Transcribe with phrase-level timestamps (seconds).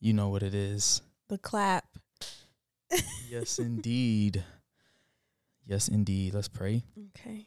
[0.00, 1.02] You know what it is.
[1.28, 1.84] The clap.
[3.28, 4.42] Yes, indeed.
[5.66, 6.34] Yes, indeed.
[6.34, 6.82] Let's pray.
[7.16, 7.46] Okay.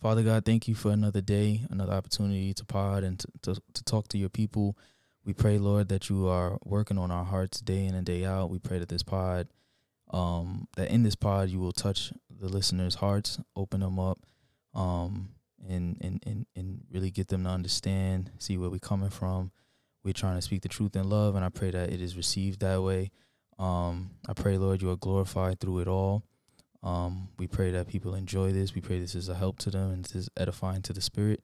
[0.00, 3.84] Father God, thank you for another day, another opportunity to pod and to, to, to
[3.84, 4.76] talk to your people.
[5.24, 8.50] We pray, Lord, that you are working on our hearts day in and day out.
[8.50, 9.46] We pray that this pod,
[10.10, 14.18] um, that in this pod you will touch the listeners' hearts, open them up,
[14.74, 15.28] um,
[15.68, 19.52] and and and and really get them to understand, see where we're coming from.
[20.04, 22.60] We're trying to speak the truth in love, and I pray that it is received
[22.60, 23.10] that way.
[23.58, 26.24] Um, I pray, Lord, you are glorified through it all.
[26.82, 28.74] Um, we pray that people enjoy this.
[28.74, 31.42] We pray this is a help to them and this is edifying to the spirit.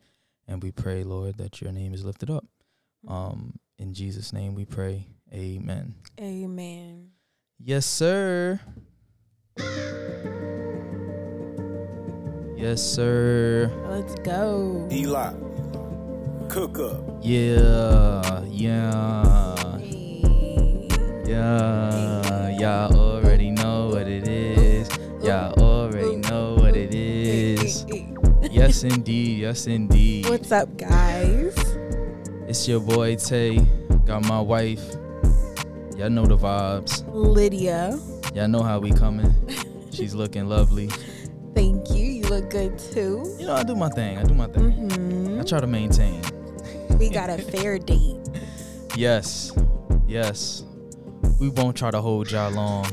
[0.48, 2.44] And we pray, Lord, that your name is lifted up.
[3.06, 5.06] Um, in Jesus' name we pray.
[5.32, 5.94] Amen.
[6.20, 7.10] Amen.
[7.60, 8.60] Yes, sir.
[12.56, 13.70] Yes, sir.
[13.88, 14.88] Let's go.
[14.90, 15.32] Eli,
[16.48, 17.02] cook up.
[17.20, 19.78] Yeah, yeah,
[21.26, 22.48] yeah.
[22.58, 24.88] Y'all already know what it is.
[25.22, 27.84] Y'all already know what it is.
[28.50, 29.40] Yes, indeed.
[29.40, 30.28] Yes, indeed.
[30.28, 31.54] What's up, guys?
[32.48, 33.60] It's your boy Tay.
[34.06, 34.82] Got my wife.
[35.96, 37.04] Y'all know the vibes.
[37.12, 37.98] Lydia.
[38.34, 39.34] Y'all know how we coming.
[39.92, 40.88] She's looking lovely.
[41.54, 42.04] Thank you.
[42.04, 43.36] You look good too.
[43.38, 44.16] You know, I do my thing.
[44.16, 44.70] I do my thing.
[44.70, 46.22] hmm I try to maintain.
[46.98, 48.16] We got a fair date.
[48.96, 49.52] Yes.
[50.06, 50.64] Yes.
[51.40, 52.86] We won't try to hold y'all long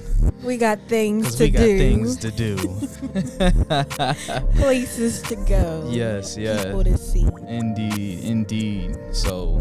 [0.44, 1.78] We got things to we got do.
[1.78, 2.56] things to do.
[4.60, 5.88] places to go.
[5.92, 6.66] yes, yes.
[6.66, 7.26] People to see.
[7.48, 8.96] Indeed, indeed.
[9.12, 9.60] So,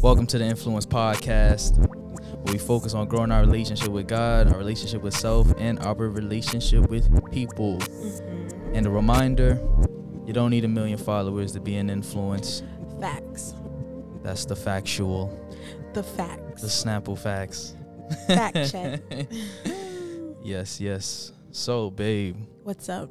[0.00, 4.58] welcome to the Influence Podcast, where we focus on growing our relationship with God, our
[4.58, 7.76] relationship with self, and our relationship with people.
[7.78, 8.76] Mhm.
[8.76, 9.60] And a reminder
[10.26, 12.62] you don't need a million followers to be an influence.
[13.00, 13.54] Facts.
[14.22, 15.28] That's the factual,
[15.94, 16.62] The facts.
[16.62, 17.76] the Snapple facts.
[18.26, 19.00] Fact check.
[20.42, 21.32] yes, yes.
[21.52, 23.10] So, babe, What's up?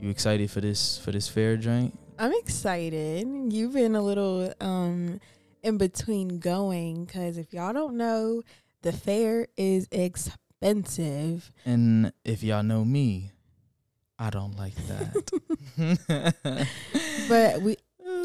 [0.00, 1.98] you excited for this for this fair joint?
[2.18, 3.26] I'm excited.
[3.52, 5.20] You've been a little um
[5.62, 8.42] in between going because if y'all don't know,
[8.82, 11.50] the fair is expensive.
[11.64, 13.32] And if y'all know me,
[14.18, 16.66] I don't like that.
[17.28, 17.76] But we,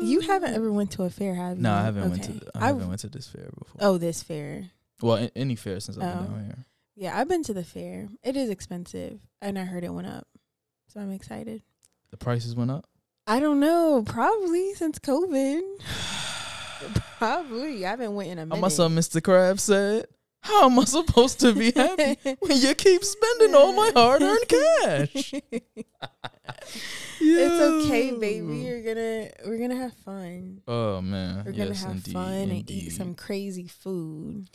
[0.01, 1.63] you haven't ever went to a fair, have you?
[1.63, 2.39] No, I haven't went Okay.
[2.39, 2.45] to.
[2.55, 3.77] I I've- haven't went to this fair before.
[3.81, 4.71] Oh, this fair.
[5.01, 6.27] Well, any fair since I've been Oh.
[6.35, 6.65] down here.
[6.95, 8.09] Yeah, I've been to the fair.
[8.23, 10.27] It is expensive, and I heard it went up,
[10.87, 11.63] so I'm excited.
[12.11, 12.85] The prices went up.
[13.25, 15.61] I don't know, probably since COVID.
[17.17, 18.59] probably, I haven't went in a minute.
[18.61, 19.21] my son, Mr.
[19.21, 20.07] Krabs, said.
[20.41, 25.33] How am I supposed to be happy when you keep spending all my hard-earned cash?
[27.21, 28.57] It's okay, baby.
[28.57, 30.61] You're gonna we're gonna have fun.
[30.67, 34.49] Oh man, We're gonna have indeed, fun and eat some crazy food.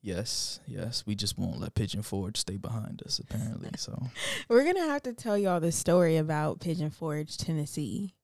[0.00, 1.04] Yes, yes.
[1.06, 3.70] We just won't let Pigeon Forge stay behind us, apparently.
[3.76, 4.00] So
[4.48, 8.14] We're gonna have to tell y'all the story about Pigeon Forge, Tennessee.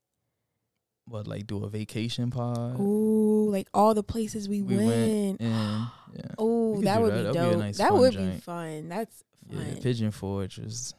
[1.06, 2.78] what, like, do a vacation pod?
[2.80, 4.88] Ooh, like all the places we, we went.
[4.88, 5.86] went yeah.
[6.38, 7.16] Oh, that would that.
[7.16, 7.58] be That'd be dope.
[7.58, 8.88] nice that would be fun.
[8.88, 9.66] That's fun.
[9.74, 10.94] Yeah, Pigeon Forge was.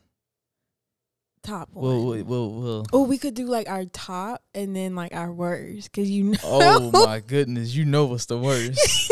[1.45, 1.83] Top one.
[1.83, 5.91] We'll, we'll, we'll, oh, we could do like our top and then like our worst,
[5.94, 6.38] cause you know.
[6.44, 9.11] Oh my goodness, you know what's the worst.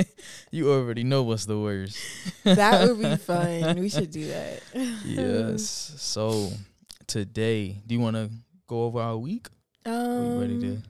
[0.50, 1.98] you already know what's the worst.
[2.44, 3.78] that would be fun.
[3.78, 4.62] We should do that.
[5.04, 5.92] yes.
[5.98, 6.50] So
[7.06, 8.30] today, do you want to
[8.66, 9.48] go over our week?
[9.84, 10.82] Um, Are you ready to?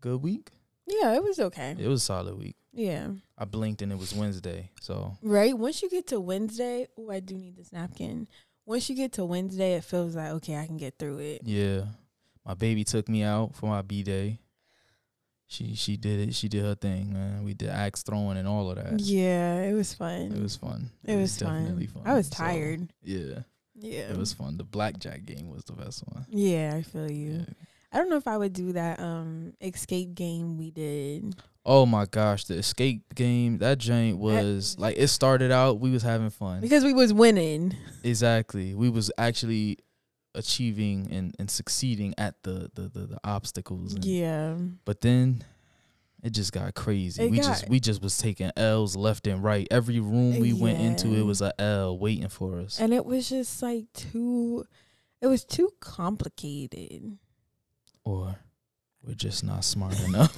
[0.00, 0.50] Good week.
[0.86, 1.76] Yeah, it was okay.
[1.78, 2.56] It was a solid week.
[2.72, 3.08] Yeah.
[3.36, 4.70] I blinked and it was Wednesday.
[4.80, 5.56] So Right.
[5.56, 8.26] Once you get to Wednesday, oh, I do need this napkin.
[8.66, 11.42] Once you get to Wednesday, it feels like okay, I can get through it.
[11.44, 11.82] yeah,
[12.46, 14.38] my baby took me out for my b day.
[15.46, 16.34] She she did it.
[16.34, 17.42] She did her thing, man.
[17.42, 19.00] We did axe throwing and all of that.
[19.00, 20.32] Yeah, it was fun.
[20.32, 20.90] It was fun.
[21.04, 21.62] It was fun.
[21.62, 22.02] definitely fun.
[22.06, 22.92] I was So, tired.
[23.02, 23.40] yeah,
[23.74, 24.10] yeah.
[24.10, 24.56] it was fun.
[24.58, 26.24] The blackjack game was the best one.
[26.28, 27.32] Yeah, I feel you.
[27.32, 27.44] Yeah.
[27.92, 31.34] I don't know if I would do that um escape game we did.
[31.72, 36.02] Oh my gosh, the escape game, that joint was like it started out, we was
[36.02, 36.60] having fun.
[36.60, 37.76] Because we was winning.
[38.02, 38.74] Exactly.
[38.74, 39.78] We was actually
[40.34, 43.94] achieving and, and succeeding at the, the, the, the obstacles.
[43.94, 44.56] and- Yeah.
[44.84, 45.44] But then
[46.24, 47.22] it just got crazy.
[47.22, 49.68] It we got- just we just was taking L's left and right.
[49.70, 52.80] Every room we went into it was a L waiting for us.
[52.80, 54.64] And it was just like too
[55.20, 57.16] it was too complicated.
[58.04, 58.36] or
[59.06, 60.36] we're just not smart enough.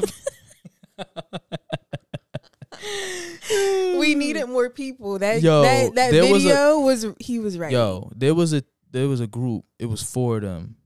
[3.99, 5.19] We needed more people.
[5.19, 7.73] That Yo, that, that there was a- video was, he was right.
[7.73, 9.65] Yo, there was a there was a group.
[9.79, 10.77] It was four of them.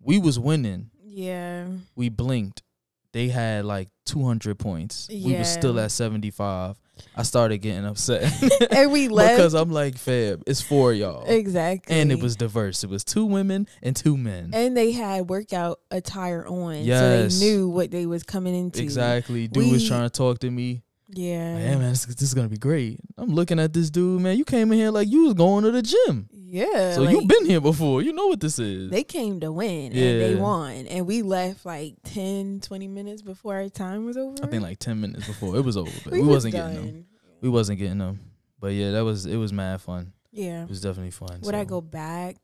[0.00, 0.90] We was winning.
[1.02, 1.66] Yeah.
[1.96, 2.62] We blinked.
[3.12, 5.08] they had like 200 points.
[5.08, 6.76] We was still at 75.
[7.16, 8.22] I started getting upset
[8.72, 11.24] and we left because I'm like, Fab, it's four y'all.
[11.26, 12.82] exactly, And it was diverse.
[12.84, 14.50] It was two women and two men.
[14.52, 17.34] and they had workout attire on, Yes.
[17.34, 18.82] so they knew what they was coming into.
[18.82, 19.48] Exactly.
[19.48, 20.82] Dude was trying to talk to me.
[21.16, 21.54] Yeah.
[21.54, 23.00] Man, man, this, this is gonna be great.
[23.16, 24.36] I'm looking at this dude, man.
[24.36, 26.28] You came in here like you was going to the gym.
[26.32, 26.92] Yeah.
[26.92, 28.02] So like, you've been here before.
[28.02, 28.90] You know what this is.
[28.90, 30.86] They came to win and they won.
[30.86, 34.36] And we left like 10, 20 minutes before our time was over.
[34.42, 35.90] I think like ten minutes before it was over.
[36.04, 37.06] But we, was wasn't getting them.
[37.40, 38.20] We wasn't getting them.
[38.60, 40.12] But yeah, that was it was mad fun.
[40.30, 40.62] Yeah.
[40.62, 41.40] It was definitely fun.
[41.42, 42.36] Would I go back?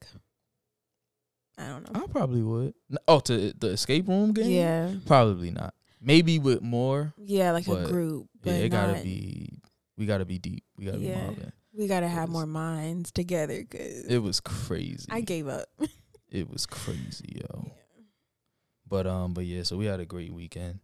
[1.58, 2.02] I don't know.
[2.02, 2.74] I probably would.
[3.06, 4.50] Oh, to the escape room game?
[4.50, 4.92] Yeah.
[5.06, 5.74] Probably not.
[6.00, 7.12] Maybe with more.
[7.18, 8.28] Yeah, like a group.
[8.42, 9.58] But yeah, it gotta be.
[9.98, 10.64] We gotta be deep.
[10.78, 11.20] We gotta Yeah.
[11.20, 11.52] be mobbing.
[11.72, 12.32] We gotta have Yes.
[12.32, 15.06] more minds together because It was crazy.
[15.10, 15.68] I gave up.
[16.30, 17.70] it was crazy, yo.
[18.88, 20.80] But um, but yeah, so we had a great weekend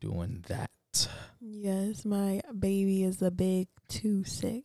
[0.00, 0.70] doing that.
[1.40, 4.64] Yes, my baby is a big two six.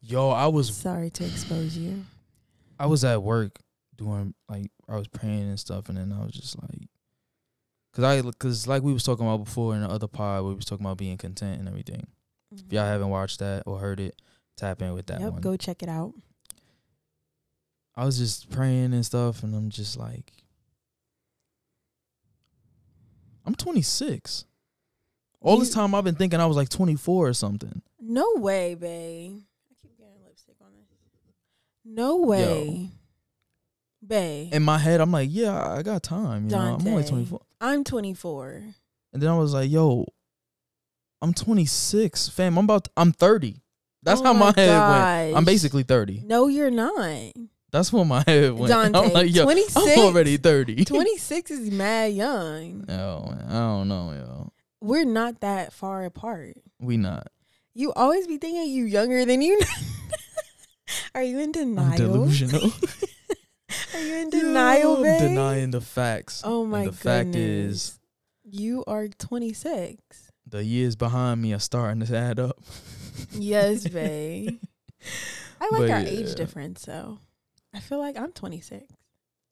[0.00, 2.04] Yo, I was Sorry to expose you.
[2.78, 3.58] I was at work
[3.96, 6.88] doing like I was praying and stuff, and then I was just like,
[7.94, 10.64] cause I cause like we was talking about before in the other pod, we was
[10.64, 12.06] talking about being content and everything.
[12.52, 12.92] If y'all mm-hmm.
[12.92, 14.20] haven't watched that or heard it,
[14.56, 15.22] tap in with that one.
[15.22, 15.42] yep, one.
[15.42, 16.14] go check it out.
[17.96, 20.32] I was just praying and stuff, and I'm just like,
[23.46, 24.44] I'm 26.
[25.40, 27.82] All this time I've been thinking I was like 24 or something.
[28.00, 28.86] No way, bae.
[28.86, 30.88] I keep getting lipstick on this.
[31.84, 32.90] No way.
[34.02, 34.48] Bae.
[34.52, 36.44] In my head, I'm like, yeah, I got time.
[36.44, 37.40] You know, I'm only 24.
[37.64, 38.62] I'm 24.
[39.12, 40.06] And then I was like, yo,
[41.22, 42.58] I'm 26, fam.
[42.58, 43.62] I'm about, I'm 30.
[44.02, 44.68] That's Oh how my, my head
[45.28, 45.36] went.
[45.38, 46.24] I'm basically 30.
[46.26, 47.32] No, you're not.
[47.72, 48.68] That's what my head went.
[48.68, 49.76] Dante, I'm like, yo, 26?
[49.76, 50.84] I'm already 30.
[50.84, 52.84] 26 is mad young.
[52.86, 54.52] Yo, I don't know, yo.
[54.82, 56.56] We're not that far apart.
[56.80, 57.28] We not.
[57.72, 59.58] You always be thinking you younger than you.
[61.14, 61.96] Are you in I'm denial?
[61.96, 62.70] delusional.
[63.94, 65.18] Are you in denial, babe?
[65.20, 66.42] Denying the facts.
[66.44, 67.02] Oh my the goodness.
[67.02, 68.00] fact is,
[68.44, 70.30] you are 26.
[70.46, 72.58] the years behind me are starting to add up.
[73.32, 74.58] Yes, babe.
[75.60, 76.08] I like But our yeah.
[76.08, 77.18] age difference, so
[77.72, 78.84] I feel like I'm 26.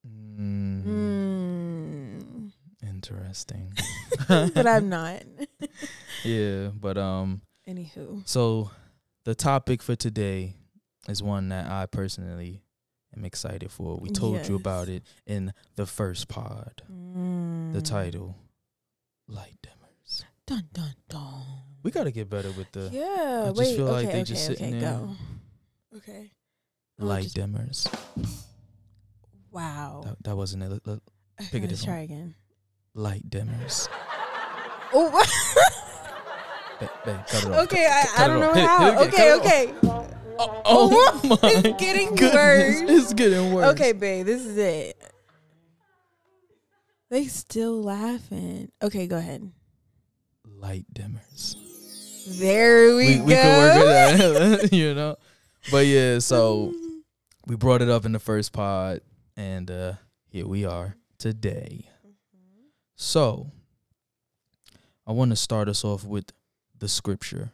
[0.06, 2.52] Mm, Mm.
[2.86, 3.72] Interesting.
[4.28, 5.22] but I'm not.
[6.24, 8.26] yeah, but um, Anywho.
[8.28, 8.70] so
[9.24, 10.54] the topic for today
[11.08, 12.62] is one that I personally
[13.16, 13.96] am excited for.
[13.96, 16.82] We told you about it in the first pod.
[16.86, 17.84] The Mm.
[17.84, 18.36] title,
[19.28, 20.24] Light Dimmers.
[20.46, 21.42] Dun dun dun.
[21.82, 23.42] We got to get better with the yeah.
[23.44, 23.76] I just wait.
[23.76, 23.92] feel okay.
[23.92, 24.24] like they okay.
[24.24, 24.78] just sitting okay.
[24.80, 24.90] there.
[24.98, 25.16] Go.
[25.96, 26.30] Okay.
[26.98, 27.86] Light just- dimmers.
[29.50, 30.02] Wow.
[30.04, 30.70] That, that wasn't it.
[30.70, 31.00] Let- let-
[31.50, 32.34] pick let's try again.
[32.94, 33.88] Light dimmers.
[34.94, 35.08] Oh.
[36.80, 37.58] Ba- ba- cut it off.
[37.64, 37.86] okay.
[37.90, 38.52] I, I don't know.
[38.52, 38.92] Hit- how.
[38.92, 39.16] hit okay.
[39.16, 40.04] Cut it off.
[40.06, 40.11] Okay.
[40.38, 42.34] Oh, Oh, my it's getting goodness.
[42.34, 42.90] worse.
[42.90, 43.66] It's getting worse.
[43.74, 44.26] Okay, babe.
[44.26, 44.96] This is it.
[47.10, 48.70] They still laughing.
[48.82, 49.50] Okay, go ahead.
[50.46, 51.56] Light dimmers.
[52.38, 53.24] There we, We, go.
[53.24, 55.16] we could work with that, you know.
[55.70, 56.72] But yeah, so
[57.46, 59.00] we brought it up in the first pod,
[59.36, 59.92] and uh
[60.28, 61.88] here we are today.
[62.96, 63.50] So
[65.06, 66.32] I want to start us off with
[66.78, 67.50] the scripture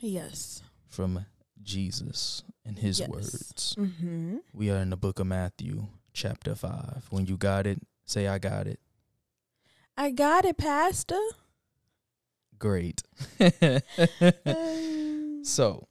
[0.00, 0.62] Yes.
[0.88, 1.26] from
[1.66, 3.08] Jesus and his Yes.
[3.08, 3.74] words.
[3.78, 4.38] Mm-hmm.
[4.54, 7.08] We are in the book of Matthew, chapter 5.
[7.10, 8.80] When you got it, say, I got it.
[9.96, 11.20] I got it, Pastor.
[12.58, 13.02] Great.
[14.46, 15.88] Um, so,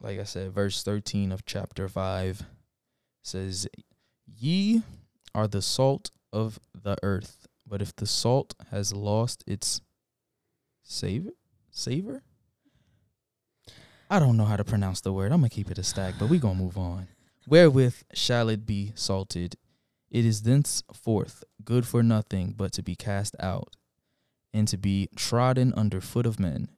[0.00, 2.42] like I said, verse 13 of chapter 5
[3.22, 3.68] says,
[4.26, 4.82] Ye
[5.34, 9.80] are the salt of the earth, but if the salt has lost its
[10.82, 11.30] savor,
[11.70, 12.22] savor?
[14.10, 15.32] I don't know how to pronounce the word.
[15.32, 17.08] I'm to keep it a stack, but we to move on.
[17.46, 19.56] Wherewith shall it be salted?
[20.10, 23.76] It is thenceforth good for nothing but to be cast out
[24.54, 26.70] and to be trodden under foot of men.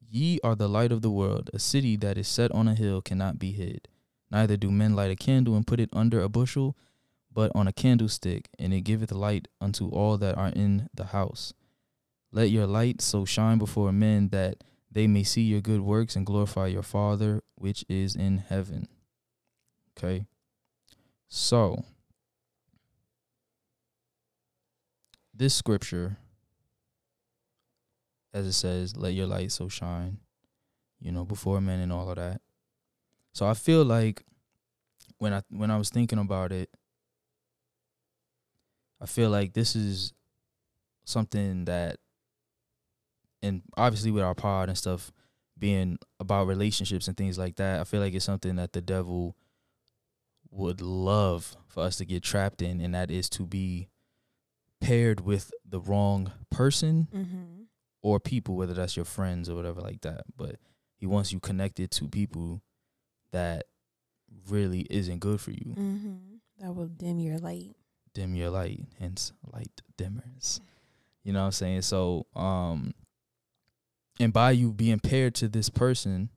[0.00, 1.50] Ye are the light of the world.
[1.52, 3.88] A city that is set on a hill cannot be hid.
[4.30, 6.74] Neither do men light a candle and put it under a bushel,
[7.30, 11.52] but on a candlestick, and it giveth light unto all that are in the house.
[12.32, 16.26] Let your light so shine before men that they may see your good works and
[16.26, 18.88] glorify your Father which is in heaven.
[19.96, 20.26] Okay.
[21.28, 21.84] So,
[25.34, 26.18] this scripture
[28.32, 30.18] as it says, let your light so shine,
[31.00, 32.40] you know, before men and all of that.
[33.32, 34.24] So I feel like
[35.18, 36.70] when I when I was thinking about it,
[39.00, 40.12] I feel like this is
[41.04, 41.98] something that
[43.42, 45.12] and obviously with our pod and stuff
[45.58, 49.36] being about relationships and things like that, I feel like it's something that the devil
[50.50, 53.88] would love for us to get trapped in, and that is to be
[54.80, 57.62] paired with the wrong person Mm-hmm.
[58.02, 60.22] or people, whether that's your friends or whatever like that.
[60.36, 60.56] But
[60.96, 62.62] he wants you connected to people
[63.32, 63.64] that
[64.48, 65.74] really isn't good for you.
[65.76, 66.14] Mm-hmm.
[66.60, 67.74] That will dim your light.
[68.14, 70.60] Dim your light, hence light dimmers.
[71.24, 71.82] You know what I'm saying?
[71.82, 72.94] So, um,
[74.20, 76.30] and by you being paired to this person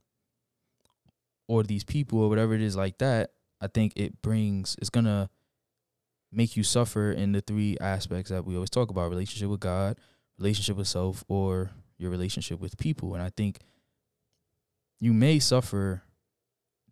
[1.47, 5.29] or these people or whatever it is like that, I think it brings it's gonna
[6.31, 9.97] make you suffer in the three aspects that we always talk about: relationship with God,
[10.37, 13.13] relationship with self, or your relationship with people.
[13.13, 13.59] And I think
[14.99, 16.03] you may suffer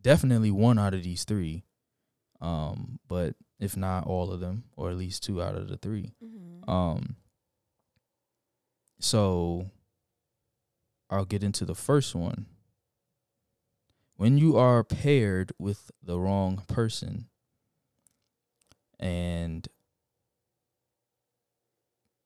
[0.02, 1.64] definitely one out of these three,
[2.42, 6.14] um, but if not all of them, or at least two out of the three.
[6.24, 6.70] Mm-hmm.
[6.70, 7.16] Um,
[9.00, 9.70] so
[11.10, 12.46] I'll get into the first one.
[14.16, 17.28] When you are paired with the wrong person,
[19.00, 19.68] and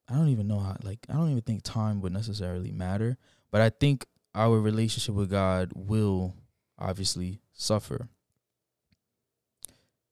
[0.10, 3.18] I don't even know how, like, I don't even think time would necessarily matter,
[3.52, 6.34] but I think our relationship with God will
[6.80, 8.10] obviously suffer.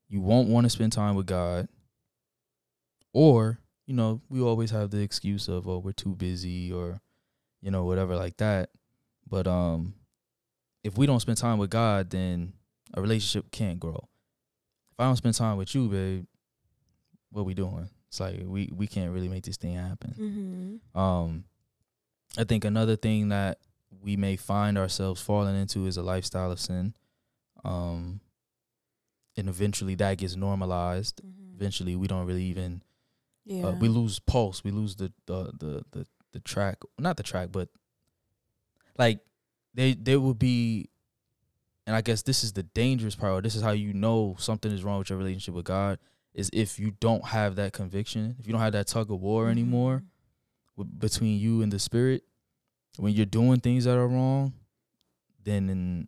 [0.08, 1.68] You won't want to spend time with God,
[3.12, 7.02] or you know, we always have the excuse of oh we're too busy or
[7.62, 8.70] you know whatever like that.
[9.28, 9.94] But um
[10.84, 12.54] if we don't spend time with God, then
[12.94, 14.08] a relationship can't grow.
[14.92, 16.26] If I don't spend time with you, babe,
[17.32, 17.90] what we doing?
[18.10, 20.16] It's like we we can't really make this thing happen.
[20.94, 21.00] Mm-hmm.
[21.00, 21.46] Um
[22.38, 23.60] I think another thing that
[24.02, 26.94] we may find ourselves falling into is a lifestyle of sin.
[27.64, 28.22] Um
[29.38, 31.22] and eventually that gets normalized.
[31.24, 31.56] Mm-hmm.
[31.56, 32.82] Eventually we don't really even
[33.46, 33.68] Yeah.
[33.68, 34.64] uh, we lose pulse.
[34.64, 37.70] We lose the the the the, the track, not the track, but
[38.98, 39.20] like
[39.74, 40.90] they they will be,
[41.88, 43.44] and I guess this is the dangerous part.
[43.44, 46.00] This is how you know something is wrong with your relationship with God
[46.34, 49.50] is if you don't have that conviction, if you don't have that tug of war
[49.50, 50.02] anymore
[50.78, 52.24] w- between you and the Spirit.
[52.98, 54.54] When you're doing things that are wrong,
[55.44, 56.08] then in,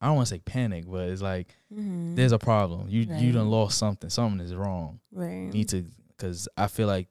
[0.00, 2.14] I don't want to say panic, but it's like Mm-hmm.
[2.14, 2.88] there's a problem.
[2.88, 4.08] You you done lost something.
[4.08, 5.52] Something is wrong right.
[5.52, 7.08] need to because I feel like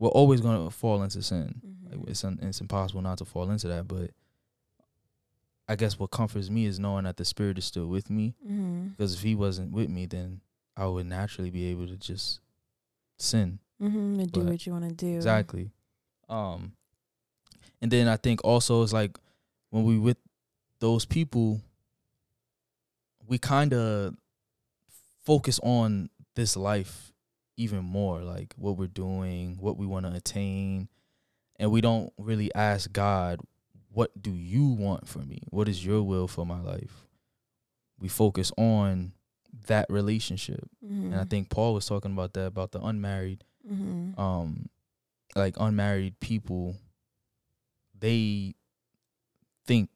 [0.00, 1.60] we're always gonna fall into sin.
[1.64, 1.90] Mhm.
[1.90, 3.86] Like it's un, it's impossible not to fall into that.
[3.86, 4.10] But
[5.68, 8.34] I guess what comforts me is knowing that the Spirit is still with me.
[8.44, 8.88] Mm-hmm.
[8.88, 10.40] Because if He wasn't with me, then
[10.76, 12.40] I would naturally be able to just
[13.18, 13.60] sin.
[13.80, 14.18] Mm-hmm.
[14.20, 15.14] To do what you want to do.
[15.14, 15.70] Exactly.
[16.28, 16.72] Um,
[17.82, 19.18] and then I think also it's like
[19.70, 20.18] when we with
[20.80, 21.60] those people,
[23.26, 24.14] we kind of
[25.24, 27.09] focus on this life
[27.60, 30.88] even more, like what we're doing, what we want to attain,
[31.58, 33.40] and we don't really ask God,
[33.92, 35.42] "What do you want for me?
[35.50, 37.06] What is your will for my life?"
[37.98, 39.12] We focus on
[39.66, 41.12] that relationship, Mm-hmm.
[41.12, 44.18] and I think Paul was talking about that about the unmarried Mm-hmm.
[44.18, 44.70] um
[45.36, 46.76] like unmarried people
[47.98, 48.54] they
[49.66, 49.90] think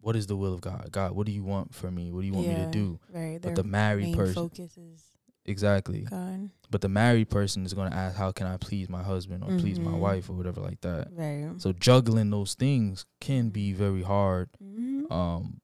[0.00, 2.26] what is the will of god god what do you want for me what do
[2.26, 3.38] you want me to do Right.
[3.40, 5.02] but the married person focus is
[5.46, 6.50] exactly God.
[6.70, 9.56] but the married person is going to ask how can i please my husband or
[9.58, 9.98] please my Mhm.
[9.98, 11.50] wife or whatever like that Right.
[11.58, 15.12] so juggling those things can be very hard mm-hmm.
[15.12, 15.60] um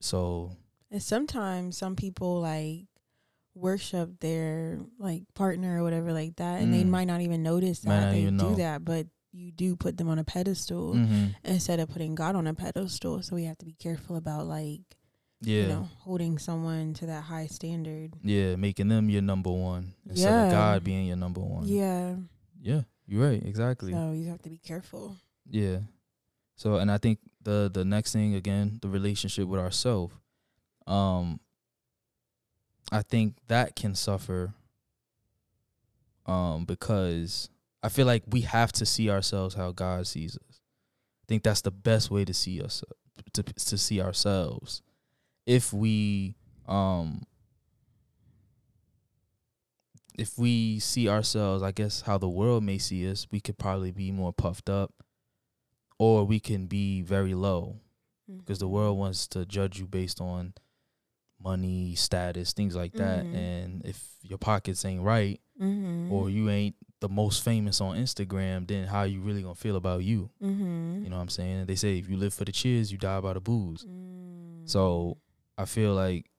[0.00, 0.52] so
[0.90, 2.86] And sometimes some people like
[3.54, 6.88] worship their like partner or whatever like that, and they Mm.
[6.90, 8.54] might not even notice that they do know.
[8.54, 11.34] that, but you do put them on a pedestal mhm.
[11.44, 13.20] instead of putting God on a pedestal.
[13.22, 14.80] So we have to be careful about like
[15.40, 18.12] yeah you know holding someone to that high standard.
[18.22, 20.46] yeah making them your number one instead Yeah.
[20.46, 22.16] of god being your number one Yeah.
[22.60, 25.16] yeah you're right exactly So you have to be careful.
[25.48, 25.78] Yeah.
[26.56, 30.12] So and I think the the next thing again, the relationship with ourselves.
[30.86, 31.40] Um
[32.92, 34.52] I think that can suffer
[36.26, 37.48] um because
[37.82, 40.60] I feel like we have to see ourselves how God sees us.
[41.22, 42.82] I think that's the best way to see us
[43.32, 44.82] to to see ourselves.
[45.48, 46.36] If we
[46.68, 47.22] um
[50.18, 53.92] if we see ourselves, I guess how the world may see us, we could probably
[53.92, 54.92] be more puffed up
[55.98, 57.80] or we can be very low
[58.36, 60.52] because the world wants to judge you based on
[61.42, 63.24] money, status, things like that.
[63.24, 63.34] Mhm.
[63.34, 66.12] And if your pockets ain't right mm-hmm.
[66.12, 70.02] or you ain't the most famous on Instagram, then how you really gonna feel about
[70.02, 70.30] you?
[70.42, 71.04] mm-hmm.
[71.04, 71.66] You know what I'm saying?
[71.66, 73.84] They say if you live for the cheers, you die by the booze.
[73.84, 74.68] Mm.
[74.68, 75.17] So
[75.58, 76.30] I feel like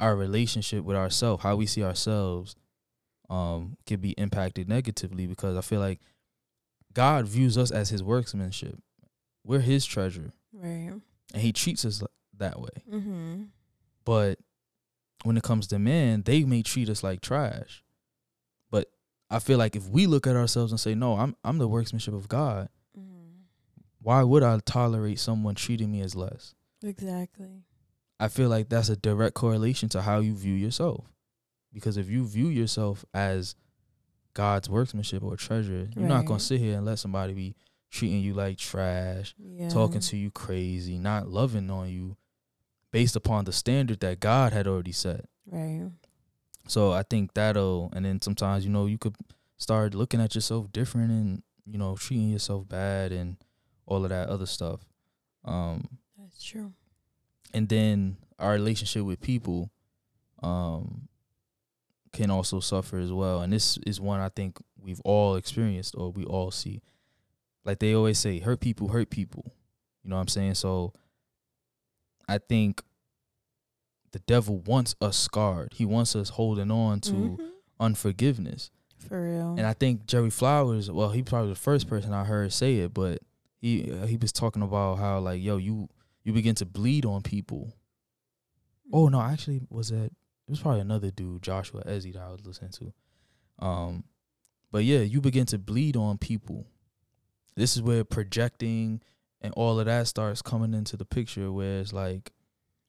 [0.00, 2.56] our relationship with ourselves, how we see ourselves,
[3.30, 6.00] um, could be impacted negatively because I feel like
[6.92, 8.78] God views us as his workmanship.
[9.44, 10.32] We're his treasure.
[10.52, 10.92] Right.
[11.32, 12.02] And he treats us
[12.38, 12.82] that way.
[12.90, 13.42] Mm-hmm.
[14.04, 14.38] But
[15.24, 17.82] when it comes to men, they may treat us like trash.
[18.70, 18.90] But
[19.30, 22.14] I feel like if we look at ourselves and say, No, I'm I'm the workmanship
[22.14, 22.68] of God,
[22.98, 23.40] Mm-hmm.
[24.00, 26.54] why would I tolerate someone treating me as less?
[26.82, 27.64] Exactly.
[28.20, 31.04] I feel like that's a direct correlation to how you view yourself.
[31.72, 33.56] Because if you view yourself as
[34.34, 37.54] God's workmanship or treasure, you're not gonna sit here and let somebody be
[37.90, 39.68] treating you like trash, Yeah.
[39.68, 42.16] talking to you crazy, not loving on you
[42.90, 45.26] based upon the standard that God had already set.
[45.46, 45.90] Right.
[46.68, 49.16] So I think that'll and then sometimes, you know, you could
[49.58, 53.36] start looking at yourself different and, you know, treating yourself bad and
[53.86, 54.80] all of that other stuff.
[55.44, 56.72] Um That's true.
[57.54, 59.70] And then our relationship with people
[60.42, 61.08] um
[62.12, 63.40] can also suffer as well.
[63.40, 66.82] And this is one i think we've all experienced or we all see.
[67.64, 69.44] Like they always say hurt people hurt people.
[70.02, 70.54] You know what i'm saying?
[70.54, 70.92] So
[72.28, 72.82] i think
[74.12, 75.72] the devil wants us scarred.
[75.74, 77.50] He wants us holding on to Mhm.
[77.80, 78.70] unforgiveness.
[78.98, 79.50] For real.
[79.58, 82.94] and I think Jerry Flowers, well, he probably the first person I heard say it,
[82.94, 83.18] but
[83.60, 85.88] he he was talking about how like, yo, you
[86.24, 87.72] you begin to bleed on people.
[88.92, 92.44] Oh no, actually, was that it was probably another dude, Joshua Ezzy, that I was
[92.44, 92.92] listening to.
[93.64, 94.04] Um,
[94.72, 96.66] but yeah, you begin to bleed on people.
[97.56, 99.00] This is where projecting
[99.40, 102.32] and all of that starts coming into the picture, where it's like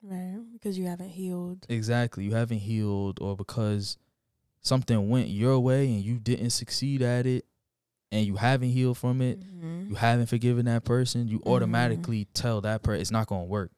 [0.01, 0.38] Right.
[0.54, 1.65] Because you haven't healed.
[1.70, 3.98] exactly you haven't healed, or because
[4.62, 7.46] something went your way and you didn't succeed at it,
[8.15, 9.89] and you haven't healed from it, Mhm.
[9.89, 11.48] you haven't forgiven that person, you Mhm.
[11.51, 13.72] automatically tell that person it's not going to work.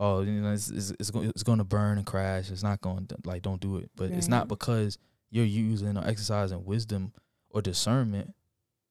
[0.00, 2.50] Oh, you know, it's it's, it's going it's going to burn and crash.
[2.50, 3.90] It's not going to like don't do it.
[3.96, 4.98] But it's not because
[5.30, 7.12] you're using or exercising wisdom
[7.50, 8.34] or discernment.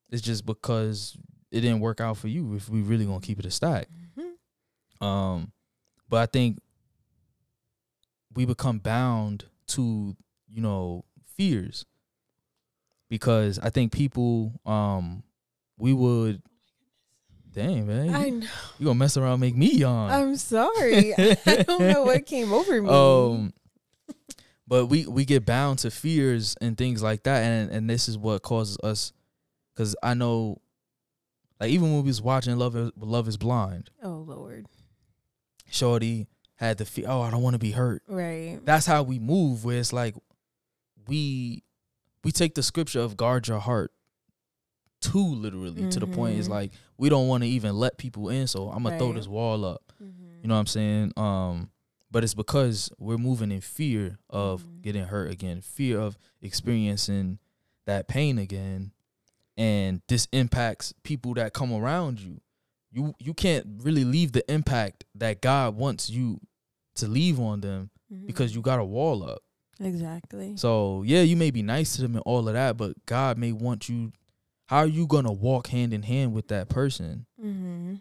[0.09, 1.17] It's just because
[1.51, 2.55] it didn't work out for you.
[2.55, 5.05] If we really gonna keep it a stack, Mhm.
[5.05, 5.51] um,
[6.09, 6.59] but I think
[8.33, 10.15] we become bound to
[10.49, 11.85] you know fears
[13.09, 15.23] because I think people um
[15.77, 16.41] we would
[17.53, 18.47] dang man I know.
[18.79, 21.13] you gonna mess around and make me yawn I'm sorry.
[21.17, 22.89] I don't know what came over me.
[22.89, 23.53] um
[24.67, 28.17] but we we get bound to fears and things like that and and this is
[28.17, 29.13] what causes us
[29.73, 30.57] because I know
[31.59, 34.67] like even when we was watching Love is, Love is Blind oh Lord.
[35.69, 38.59] Shorty had the fear oh I don't want to be hurt Right.
[38.63, 40.15] that's how we move where it's like
[41.07, 41.63] we
[42.27, 43.93] we take the scripture of guard your heart
[44.99, 46.51] too literally to the point it's Mhm.
[46.51, 49.63] like we don't want to even let people in so i'm gonna throw this wall
[49.63, 50.41] up Mhm.
[50.41, 51.71] you know what i'm saying um
[52.11, 54.81] but it's because we're moving in fear of Mhm.
[54.81, 57.39] getting hurt again fear of experiencing
[57.85, 58.91] that pain again
[59.55, 62.41] and this impacts people that come around you
[62.91, 66.41] you you can't really leave the impact that god wants you
[66.95, 67.89] to leave on them
[68.25, 68.55] because Mhm.
[68.55, 69.43] you got a wall up.
[69.79, 70.57] Exactly.
[70.57, 73.51] So yeah, you may be nice to them and all of that, but God may
[73.51, 74.11] want you.
[74.67, 77.25] How are you gonna walk hand in hand with that person?
[77.39, 77.95] mm-hmm.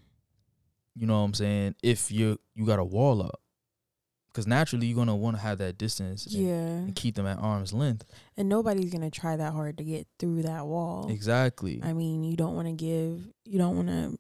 [0.99, 1.75] You know what I'm saying?
[1.83, 3.41] If you you got a wall up,
[4.29, 6.55] because naturally you're gonna want to have that distance and, Yeah.
[6.55, 8.05] and keep them at arm's length.
[8.37, 11.09] And nobody's gonna try that hard to get through that wall.
[11.11, 11.81] Exactly.
[11.83, 13.29] I mean, you don't want to give.
[13.45, 14.19] You don't want to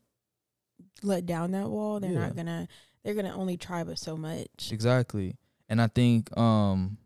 [1.02, 1.98] let down that wall.
[2.00, 2.20] They're Yeah.
[2.26, 2.68] not gonna.
[3.02, 4.70] They're gonna only try but so much.
[4.70, 5.36] Exactly.
[5.68, 6.98] And I think um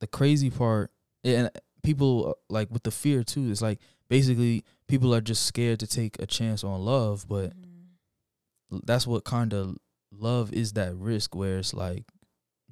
[0.00, 0.90] the crazy part
[1.24, 1.50] and
[1.82, 5.86] people uh, like with the fear too is like basically people are just scared to
[5.86, 8.80] take a chance on love, but Mhm.
[8.84, 9.76] that's what kind of
[10.12, 12.04] love is that risk where it's like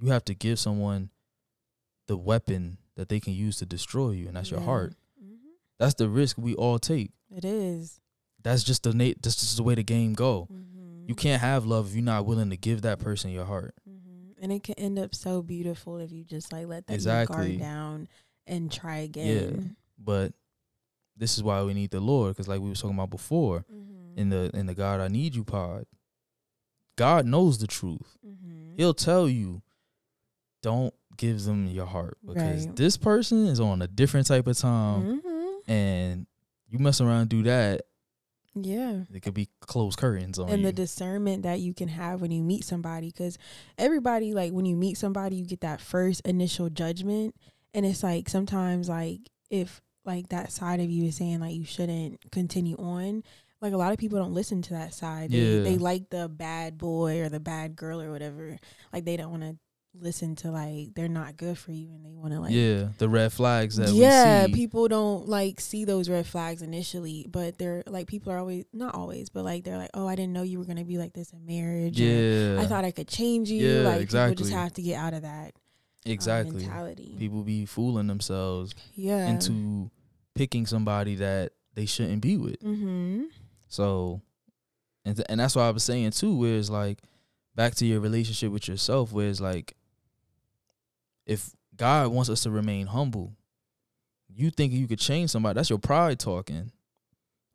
[0.01, 1.11] you have to give someone
[2.07, 4.67] the weapon that they can use to destroy you and that's your Yeah.
[4.67, 4.95] heart.
[5.23, 5.37] Mhm.
[5.79, 7.13] That's the risk we all take.
[7.31, 8.01] It is.
[8.43, 10.49] That's just the na- that's just the way the game go.
[10.51, 11.09] Mhm.
[11.09, 13.75] You can't have love if you're not willing to give that person your heart.
[14.41, 17.37] And it can end up so beautiful if you just like let that Exactly.
[17.37, 18.09] guard down
[18.47, 19.77] and try again.
[19.99, 20.33] But
[21.17, 24.17] this is why we need the Lord, because like we were talking about before Mhm.
[24.17, 25.87] in the in the God I Need You pod,
[26.97, 28.17] God knows the truth.
[28.27, 28.75] Mhm.
[28.77, 29.63] He'll tell you,
[30.63, 32.77] don't give them your heart because Right.
[32.77, 35.61] this person is on a different type of time, Mhm.
[35.69, 36.27] and
[36.69, 37.83] you mess around and do that,
[38.65, 39.01] Yeah.
[39.13, 40.67] it could be closed curtains on and you.
[40.67, 43.39] the discernment that you can have when you meet somebody because
[43.77, 47.35] everybody like when you meet somebody you get that first initial judgment
[47.75, 51.65] and it's like sometimes like if like that side of you is saying like you
[51.65, 53.23] shouldn't continue on
[53.61, 55.63] like a lot of people don't listen to that side they, Yeah.
[55.63, 58.57] they like the bad boy or the bad girl or whatever
[58.93, 59.57] like they don't want to
[59.95, 63.09] listen to like they're not good for you and they want to like yeah, the
[63.09, 64.55] red flags that yeah we see.
[64.55, 68.95] people don't like see those red flags initially but they're like people are always not
[68.95, 71.33] always but like they're like oh i didn't know you were gonna be like this
[71.33, 74.37] in marriage yeah, i thought i could change you Yeah, like people exactly.
[74.37, 75.53] just have to get out of that
[76.07, 76.63] um, exactly.
[76.65, 79.91] mentality People be fooling themselves yeah into
[80.35, 82.61] picking somebody that they shouldn't be with.
[82.63, 83.25] mm-hmm
[83.69, 84.21] So,
[85.05, 86.99] and th- and that's why I was saying too, where it's like
[87.55, 89.75] back to your relationship with yourself, where it's like
[91.29, 93.37] if God wants us to remain humble,
[94.29, 95.55] you think you could change somebody?
[95.55, 96.73] That's your pride talking.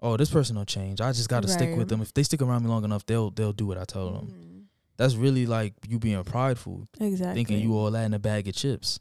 [0.02, 1.02] Oh, this person will change.
[1.02, 2.02] I just got to stick with them.
[2.02, 4.28] If they stick around me long enough, they'll they'll do what I tell them.
[4.28, 4.64] Mhm.
[4.98, 8.56] That's really like you being prideful, exactly thinking you all that in a bag of
[8.56, 9.00] chips.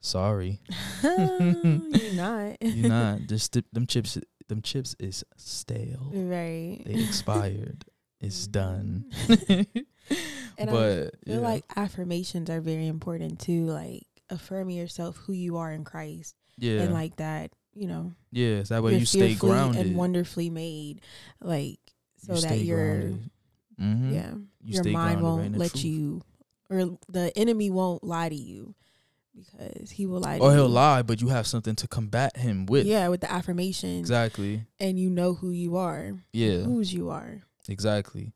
[0.00, 0.60] Sorry,
[1.02, 3.20] you're not you're not.
[3.26, 4.18] Just th- them chips.
[4.48, 6.10] Them chips is stale.
[6.12, 7.84] right They expired.
[8.20, 9.06] It's done.
[9.48, 9.66] And
[10.58, 11.38] I but feel yeah.
[11.38, 16.82] like affirmations are very important too like affirming yourself who you are in christ yeah,
[16.82, 19.86] and like that you know yeah, so that way you're stay grounded.
[19.86, 21.00] and wonderfully made
[21.40, 21.78] like
[22.16, 23.12] so you that your.
[23.80, 24.12] Mhm.
[24.12, 25.84] yeah You your mind grounded right in won't let truth.
[25.84, 26.22] you
[26.70, 28.74] or the enemy won't lie to you
[29.34, 32.66] because he will lie to Or he'll lie, but you have something to combat him
[32.66, 32.86] with.
[32.86, 34.66] yeah with the affirmation exactly.
[34.78, 38.32] and you know who you are Yeah, whose you are exactly.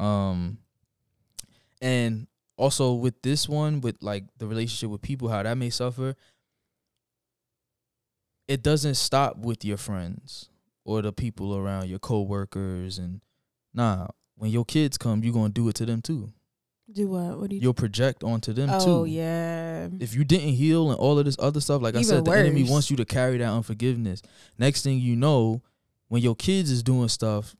[0.00, 0.58] Um,
[1.82, 2.26] and
[2.58, 6.14] also with this one, with like the relationship with people, how that may suffer.
[8.46, 10.50] It doesn't stop with your friends
[10.84, 13.20] or the people around your coworkers and
[13.72, 14.08] nah.
[14.36, 16.32] When your kids come, you're gonna do it to them too.
[16.92, 18.90] do what what do you You'll project onto them oh too.
[18.90, 22.08] Oh yeah if you didn't heal and all of this other stuff, like I Even
[22.08, 24.22] said, the enemy wants you to carry that unforgiveness.
[24.58, 25.62] Next thing you know,
[26.08, 27.54] when your kids is doing stuff,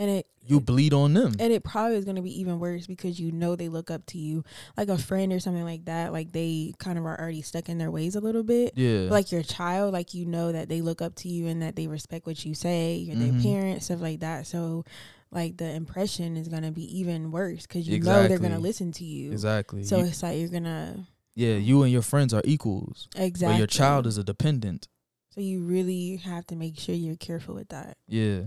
[0.00, 1.34] and it you bleed on them.
[1.38, 4.04] and it probably is going to be even worse because you know they look up
[4.06, 4.42] to you
[4.76, 7.76] like a friend or something like that like they kind of are already stuck in
[7.78, 10.80] their ways a little bit yeah, But, like your child like you know that they
[10.80, 13.42] look up to you and that they respect what you say you're Mhm.
[13.42, 14.84] their parent stuff like that so
[15.30, 18.58] like the impression is going to be even worse because you know they're going to
[18.58, 19.84] listen to you exactly.
[19.84, 23.58] so You- it's like you're gonna yeah, you and your friends are equals, exactly but
[23.58, 24.88] your child is a dependent.
[25.32, 28.40] so you really have to make sure you're careful with that Yeah.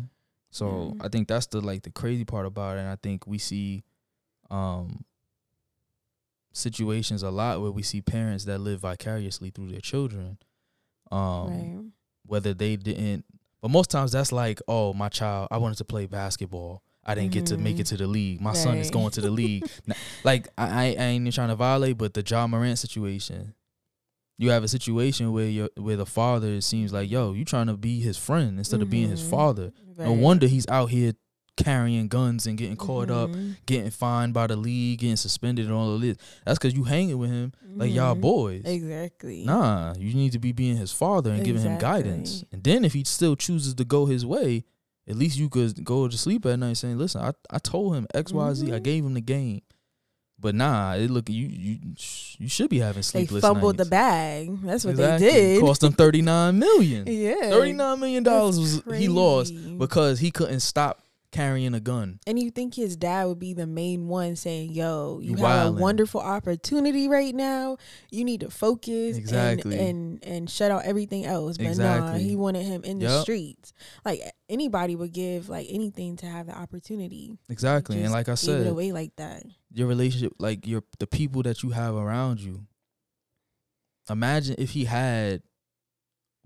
[0.54, 1.06] So Yeah.
[1.06, 2.82] I think that's the like the crazy part about it.
[2.82, 3.84] And I think we see
[4.50, 5.04] um
[6.52, 10.38] situations a lot where we see parents that live vicariously through their children.
[11.12, 11.80] Um right
[12.26, 13.26] whether they didn't
[13.62, 17.32] but most times that's like oh my child i wanted to play basketball i didn't
[17.34, 17.90] get to make it Mhm.
[17.90, 19.68] to the league my son is going to the league
[20.24, 23.54] like I, I I ain't even trying to violate but the Ja Morant situation
[24.38, 27.68] you have a situation where you where the father it seems like yo you trying
[27.68, 29.30] to be his friend instead of being his Mhm.
[29.30, 31.14] father no wonder he's out here
[31.56, 33.58] carrying guns and getting caught up Mhm.
[33.68, 37.20] getting fined by the league getting suspended and all of this that's because you hanging
[37.20, 38.22] with him like y'all Mhm.
[38.22, 42.44] boys exactly Nah, you need to be being his father and giving him guidance.
[42.52, 44.64] And then if he still chooses to go his way,
[45.08, 48.08] at least you could go to sleep at night saying, "Listen, I, I told him
[48.14, 48.72] X Y Z.
[48.72, 48.84] I Mhm.
[48.84, 49.62] gave him the game."
[50.40, 51.78] But nah, it look you you
[52.38, 53.42] you should be having sleepless.
[53.42, 53.90] they fumbled nights.
[53.90, 55.28] the bag that's what Exactly.
[55.30, 57.06] they did Cost him thirty nine million.
[57.08, 61.00] yeah Thirty nine million dollars was he lost because he couldn't stop
[61.34, 62.20] carrying a gun.
[62.26, 65.68] And you think his dad would be the main one saying, "Yo, you, You have
[65.68, 67.76] a wonderful opportunity right now.
[68.10, 69.78] You need to focus Exactly.
[69.78, 73.24] and, and and shut out everything else." But nah, he wanted him in the Yup.
[73.24, 73.74] streets.
[74.06, 77.38] Like anybody would give like anything to have the opportunity.
[77.50, 78.02] Exactly.
[78.02, 79.44] And like I said, away like that.
[79.74, 82.66] your relationship, like your the people that you have around you.
[84.10, 85.42] Imagine if he had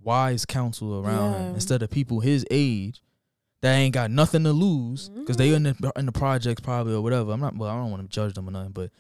[0.02, 3.02] wise counsel around him instead of people his age
[3.62, 5.68] that ain't got nothing to lose because they mm-hmm.
[5.68, 7.32] in the in the projects probably or whatever.
[7.32, 7.56] I'm not.
[7.56, 8.92] Well, I don't want to judge them or nothing, but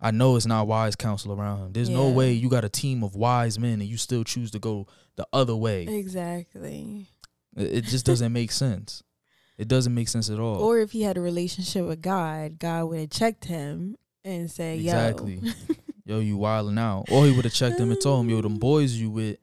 [0.00, 1.72] I know it's not wise counsel around him.
[1.72, 4.58] There's no way you got a team of wise men and you still choose to
[4.58, 4.86] go
[5.16, 5.84] the other way.
[5.84, 7.06] Exactly.
[7.56, 9.02] It, it just doesn't make sense.
[9.56, 10.56] It doesn't make sense at all.
[10.56, 14.80] Or if he had a relationship with God, God would have checked him and said,
[14.80, 15.40] "Yo, Exactly.
[16.04, 17.06] yo, you wilding out.
[17.10, 19.38] Or he would have checked him and told him, yo, them boys you with.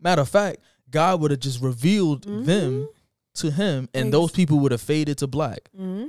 [0.00, 0.58] Matter of fact,
[0.90, 2.44] God would have just revealed mm-hmm.
[2.44, 2.88] them
[3.34, 5.70] to him, and those people would have faded to black.
[5.76, 6.06] hmm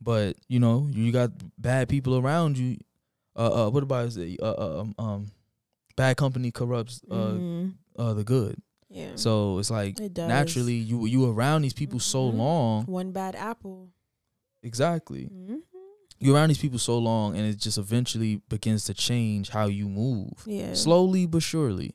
[0.00, 2.78] But you know, you got bad people around you.
[3.34, 4.40] Uh, uh what about is it?
[4.40, 5.26] Uh, uh, um, um,
[5.96, 7.74] bad company corrupts uh, Mhm.
[7.98, 8.60] uh the good.
[8.88, 9.16] Yeah.
[9.16, 12.36] So it's like It naturally you you around these people so Mhm.
[12.38, 12.84] long.
[12.86, 13.88] one bad apple.
[14.62, 15.24] Exactly.
[15.26, 15.56] hmm
[16.18, 19.86] You're around these people so long, and it just eventually begins to change how you
[19.88, 20.32] move.
[20.46, 20.72] Yeah.
[20.74, 21.94] slowly but surely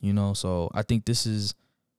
[0.00, 1.54] you know so i think this is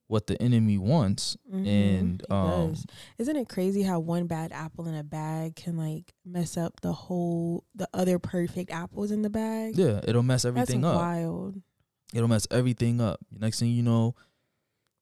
[0.08, 2.76] what the enemy wants Mhm, and um.
[3.18, 6.94] Isn't it crazy how one bad apple in a bag can like mess up the
[6.94, 9.76] whole the other perfect apples in the bag?
[9.78, 11.62] yeah it'll mess That's everything up wild.
[12.14, 14.14] it'll mess everything up next thing you know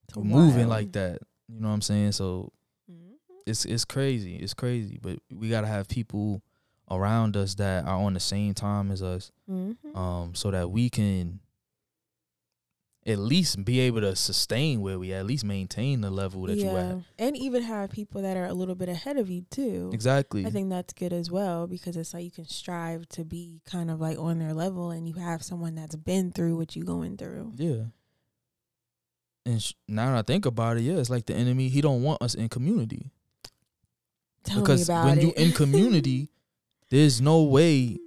[0.07, 2.51] It's you're moving like that you know what i'm saying so
[2.89, 3.15] Mhm.
[3.45, 6.41] it's it's crazy it's crazy but we got to have people
[6.89, 9.75] around us that are on the same time as us Mhm.
[9.95, 11.39] um so that we can
[13.05, 16.69] at least be able to sustain where we at least maintain the level that you
[16.69, 19.89] at and even have people that are a little bit ahead of you too.
[19.93, 23.61] exactly I think that's good as well because it's like you can strive to be
[23.65, 26.83] kind of like on their level, and you have someone that's been through what you
[26.83, 27.51] going through.
[27.55, 27.83] yeah
[29.45, 32.01] and sh- now that i think about it yeah it's like the enemy he don't
[32.03, 33.11] want us in community
[34.45, 35.23] Tell because me about when it.
[35.23, 36.29] you in community
[36.89, 37.97] there's no way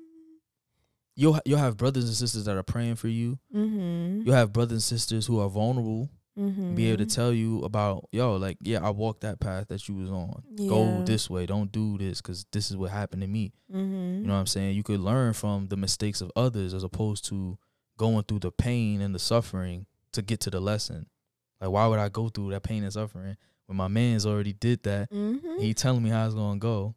[1.17, 3.39] you'll you'll have brothers and sisters that are praying for you.
[3.55, 4.23] Mm-hmm.
[4.23, 6.75] you'll have brothers and sisters who are vulnerable mm-hmm.
[6.75, 9.95] be able to tell you about yo like yeah i walked that path that you
[9.95, 10.43] was on.
[10.57, 11.47] Go this way.
[11.47, 13.53] Don't do this because this is what happened to me.
[13.75, 14.21] Mm-hmm.
[14.21, 14.77] you know what i'm saying?
[14.77, 17.59] You could learn from the mistakes of others as opposed to
[17.97, 21.07] going through the pain and the suffering to get to the lesson.
[21.61, 24.83] Like why would i go through that pain and suffering when my man's already did
[24.85, 25.11] that?
[25.11, 25.61] Mm-hmm.
[25.61, 26.95] he telling me how it's gonna go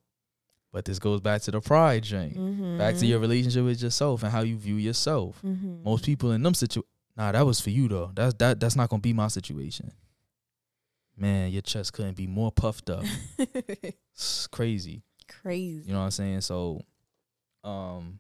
[0.72, 2.34] but this goes back to the pride Jane.
[2.36, 2.78] mm-hmm.
[2.78, 5.84] back to your relationship with yourself and how you view yourself mm-hmm.
[5.84, 6.82] most people in them situ
[7.18, 9.92] nah that was for you though that's that that's not gonna be my situation
[11.18, 13.04] man your chest couldn't be more puffed up
[13.38, 15.04] it's crazy
[15.42, 15.84] crazy.
[15.86, 16.82] you know what i'm saying so
[17.64, 18.20] um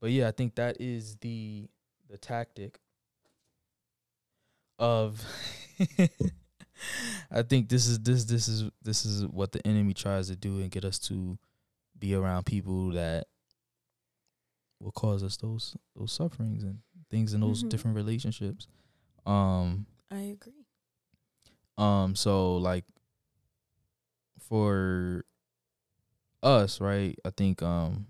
[0.00, 1.68] but yeah i think that is the
[2.08, 2.78] the tactic
[4.78, 5.24] of
[7.30, 10.58] i think this is this this is this is what the enemy tries to do
[10.60, 11.38] and get us to
[11.98, 13.26] be around people that
[14.80, 16.78] will cause us those those sufferings and
[17.10, 17.68] things in those Mhm.
[17.70, 18.66] different relationships
[19.26, 20.66] um I agree.
[21.78, 22.84] um, so like
[24.38, 25.24] for
[26.42, 27.16] us, right?
[27.24, 28.06] I think um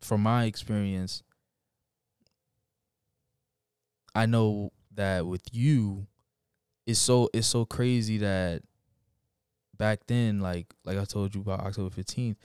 [0.00, 1.22] from my experience,
[4.14, 6.06] I know that with you,
[6.86, 8.62] it's so it's so crazy that
[9.76, 12.38] back then, like like I told you about October fifteenth,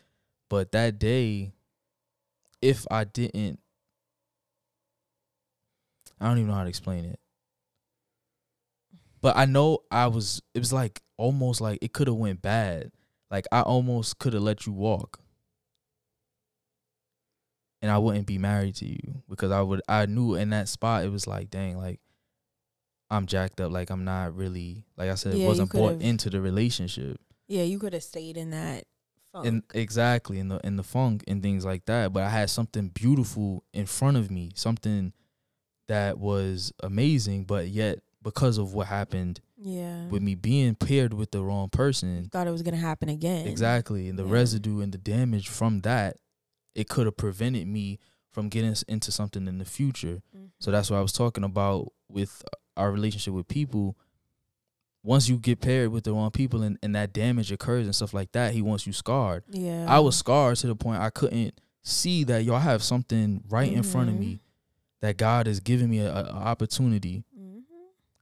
[0.49, 1.53] but that day,
[2.61, 3.59] if I didn't
[6.19, 7.19] I don't even know how to explain it.
[9.21, 12.91] But I know I was it was like almost like it could have went bad.
[13.29, 15.19] Like I almost could have let you walk.
[17.81, 21.05] And I wouldn't be married to you because I would I knew in that spot
[21.05, 22.01] it was like dang like
[23.11, 26.41] I'm jacked up like I'm not really like I said Yeah, wasn't could've- into the
[26.41, 27.19] relationship.
[27.47, 28.85] Yeah, you could have stayed in that
[29.31, 29.45] funk.
[29.47, 32.13] And exactly in the in the funk and things like that.
[32.13, 35.13] But I had something beautiful in front of me, something
[35.87, 40.05] that was amazing, but yet because of what happened yeah.
[40.09, 43.47] with me being paired with the wrong person, Thought it was gonna happen again.
[43.47, 44.31] exactly, and the Yeah.
[44.33, 46.17] residue and the damage from that,
[46.75, 47.97] it could have prevented me
[48.29, 50.21] from getting into something in the future.
[50.37, 50.51] Mhm.
[50.59, 52.43] So that's what I was talking about with
[52.79, 53.95] our relationship with people.
[55.03, 58.13] Once you get paired with the wrong people and, and that damage occurs and stuff
[58.13, 59.43] like that, he wants you scarred.
[59.49, 59.85] Yeah.
[59.87, 63.83] I was scarred to the point I couldn't see that y'all have something right in
[63.83, 64.19] front of Mhm.
[64.19, 64.41] me
[65.01, 67.23] that God has given me a, a opportunity.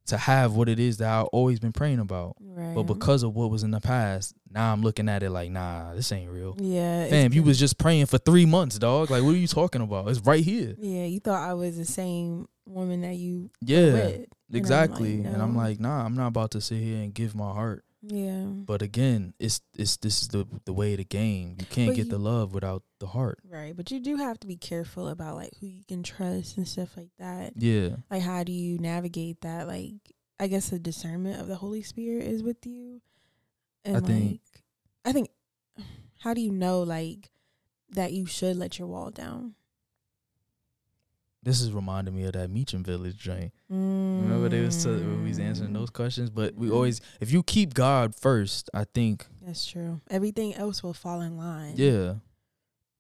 [0.08, 2.36] To have what it is that I've always been praying about.
[2.40, 2.74] Right.
[2.76, 5.94] But because of what was in the past, now I'm looking at it like, nah,
[5.94, 6.56] this ain't real.
[6.60, 9.10] yeah, Fam, you was just praying for three months, dog.
[9.12, 10.08] Like, what are you talking about?
[10.10, 10.76] It's right here.
[10.80, 14.26] Yeah, you thought I was the same woman that you Yeah, with.
[14.54, 15.18] exactly.
[15.18, 17.84] like, And I'm like, nah, I'm not about to sit here and give my heart.
[18.10, 18.46] Yeah.
[18.46, 21.56] But again, it's it's this is the the way of the game.
[21.60, 23.40] You can't But get you- the love without the heart.
[23.50, 23.76] Right.
[23.76, 26.96] But you do have to be careful about like who you can trust and stuff
[26.96, 27.54] like that.
[27.58, 27.98] Yeah.
[28.10, 29.68] Like how do you navigate that?
[29.68, 29.94] Like
[30.40, 33.02] I guess the discernment of the Holy Spirit is with you.
[33.84, 34.42] And I like think-
[35.06, 35.30] I think
[36.20, 37.30] how do you know like
[37.92, 39.56] that you should let your wall down?
[41.48, 43.54] This is reminding me of that Meacham Village joint.
[43.70, 46.74] Remember they was, we was answering those questions, but we Mhm.
[46.74, 50.02] always, if you keep God first, I think, That's true.
[50.10, 51.76] Everything else will fall in line.
[51.78, 52.16] yeah,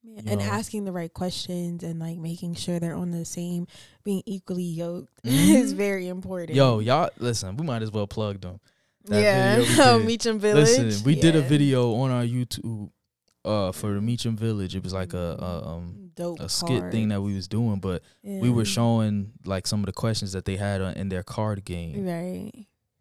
[0.01, 0.45] Yeah, and know.
[0.45, 3.67] asking the right questions and like making sure they're on the same,
[4.05, 5.55] being equally yoked Mhm.
[5.55, 6.55] is very important.
[6.55, 8.62] yo, y'all, listen, we might as well plug them.
[9.10, 10.03] that yeah, video we.
[10.05, 10.77] Meacham Village.
[10.79, 12.91] Listen, we did a video on our YouTube,
[13.45, 14.76] uh, for the Meacham Village.
[14.76, 18.02] It was like a, a um dope a skit thing that we was doing, but
[18.23, 18.39] yeah.
[18.41, 21.63] we were showing like some of the questions that they had on, in their card
[21.65, 22.06] game.
[22.06, 22.52] right.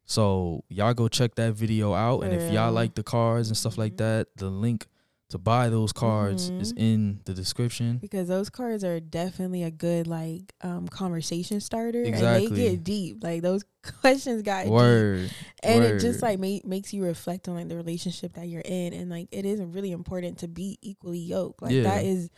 [0.08, 3.76] So y'all go check that video out, and if y'all like the cards and stuff
[3.76, 3.96] like Mhm.
[3.98, 4.86] that, the link
[5.28, 6.78] to buy those cards is Mhm.
[6.78, 7.98] in the description.
[7.98, 12.46] because those cards are definitely a good like um conversation starter and Exactly.
[12.48, 13.24] they get deep.
[13.24, 13.64] Like those
[14.00, 14.72] questions got deep.
[14.72, 15.30] Word.
[15.64, 18.92] and it just like ma- makes you reflect on like the relationship that you're in
[18.92, 21.82] and like it is really important to be equally yoked like Yeah.
[21.82, 22.30] that is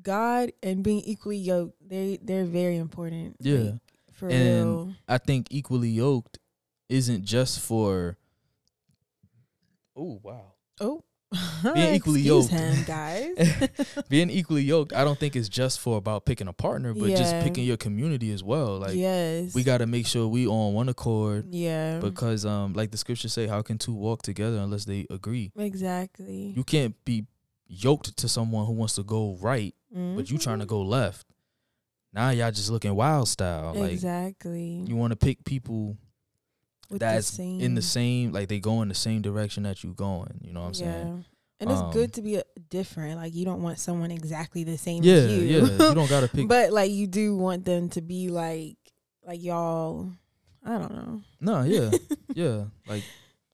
[0.00, 3.58] god and being equally yoked they they're very important Yeah.
[3.58, 3.80] like,
[4.12, 6.38] for And real I think equally yoked
[6.88, 8.16] isn't just for.
[9.96, 10.52] Oh wow.
[10.80, 11.02] oh
[11.74, 12.50] Being equally yoked.
[12.50, 13.36] him guys
[14.08, 17.34] Being equally yoked, I don't think it's just for about picking a partner, but just
[17.40, 18.78] picking your community as well.
[18.78, 22.90] Like yes we got to make sure we on one accord yeah because, um, like
[22.92, 25.52] the scriptures say, how can two walk together unless they agree?
[25.58, 27.26] exactly You can't be
[27.66, 30.68] yoked to someone who wants to go right, but you trying to Mhm.
[30.68, 31.26] go left.
[32.12, 33.74] Now y'all just looking wild style.
[33.74, 35.98] Like exactly you want to pick people
[36.90, 40.38] With that's in the same like they go in the same direction that you're going.
[40.42, 41.24] You know what I'm saying?
[41.58, 43.16] And it's Um, good to be a, different.
[43.16, 45.42] Like you don't want someone exactly the same Yeah, as you.
[45.42, 45.88] yeah.
[45.88, 46.46] You don't gotta pick.
[46.48, 48.76] but like you do want them to be like
[49.26, 50.10] like y'all
[50.64, 51.22] I don't know.
[51.40, 51.90] no, yeah,
[52.34, 52.64] yeah.
[52.88, 53.02] Like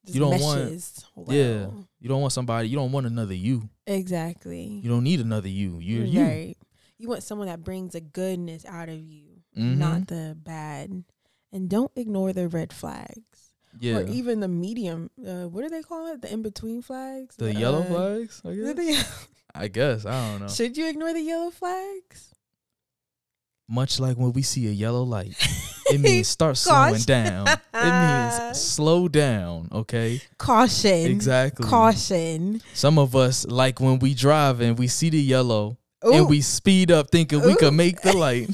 [0.05, 0.95] Just You don't want-
[1.29, 1.69] yeah.
[2.01, 2.69] you don't want somebody.
[2.69, 3.69] You don't want another you.
[3.87, 4.81] Exactly.
[4.83, 5.79] You don't need another you.
[5.79, 6.25] You're.
[6.25, 6.57] Right.
[6.99, 9.77] You want someone that brings the goodness out of you, Mhm.
[9.79, 11.05] not the bad.
[11.53, 13.53] And don't ignore the red flags.
[13.79, 13.99] Yeah.
[13.99, 16.23] Or even the medium uh, what do they call it?
[16.23, 17.37] The in between flags?
[17.37, 18.43] the yellow uh, flags.
[18.45, 19.29] I guess.
[19.55, 20.07] I guess.
[20.07, 20.49] I don't know.
[20.49, 22.35] Should you ignore the yellow flags?
[23.69, 25.35] Much like when we see a yellow light,
[25.91, 27.47] it means start slowing down.
[27.49, 29.69] It means slow down.
[29.73, 30.21] Okay.
[30.37, 31.07] Caution.
[31.07, 31.67] Exactly.
[31.67, 32.61] Caution.
[32.75, 36.41] Some of us like when we drive and we see the yellow Ooh, and we
[36.41, 37.57] speed up thinking we Ooh.
[37.57, 38.51] could make the light.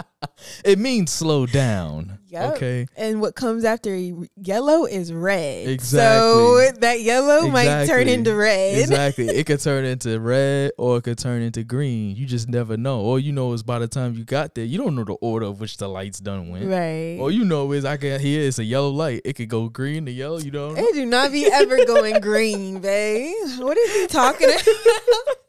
[0.64, 2.18] it means slow down.
[2.28, 2.54] Yep.
[2.54, 2.86] Okay.
[2.96, 3.94] and what comes after
[4.36, 5.68] yellow is red.
[5.68, 6.32] Exactly.
[6.32, 8.78] So that yellow might turn into red.
[8.78, 9.26] Exactly.
[9.26, 12.16] It could turn into red or it could turn into green.
[12.16, 13.00] You just never know.
[13.00, 15.46] All you know is by the time you got there, you don't know the order
[15.46, 16.66] of which the lights done went.
[16.66, 17.18] Right.
[17.20, 19.22] All you know is I can hear it's a yellow light.
[19.26, 20.38] It could go green to yellow.
[20.38, 20.82] You don't know.
[20.82, 23.34] It do not be ever going green, babe.
[23.58, 25.41] What is he talking about?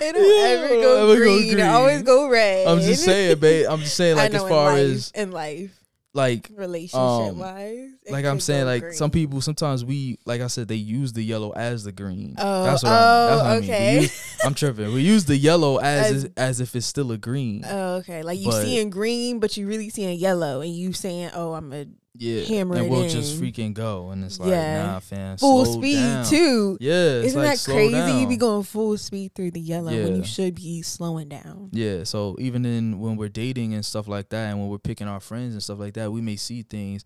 [0.00, 1.58] It don't Yeah, ever go ever go green.
[1.58, 2.66] It always go red.
[2.66, 3.66] I'm just saying, babe.
[3.68, 5.78] I'm just saying, like as far life, as in life,
[6.14, 10.66] like relationship um, wise, like I'm saying, like some people sometimes we like I said
[10.68, 12.34] they use the yellow as the green.
[12.38, 13.70] Oh, that's what, I'm, that's oh, what I mean.
[13.70, 14.00] Okay.
[14.00, 14.94] use- I'm tripping.
[14.94, 17.64] We use the yellow as As- as, as if it's still a green.
[17.66, 18.22] Oh, okay.
[18.22, 21.72] Like you But- seeing green, but you really seeing yellow, and you saying, "Oh, I'm
[21.72, 21.86] a
[22.18, 24.86] yeah, hammer and we'll just freaking go, and it's like, Yeah.
[24.86, 26.24] nah, fam, full speed down.
[26.26, 28.20] too." Yeah, it's Isn't like, that crazy?
[28.20, 31.70] You be going full speed through the yellow when you should be slowing down.
[31.72, 35.08] Yeah, so even in when we're dating and stuff like that, and when we're picking
[35.08, 37.04] our friends and stuff like that, we may see things,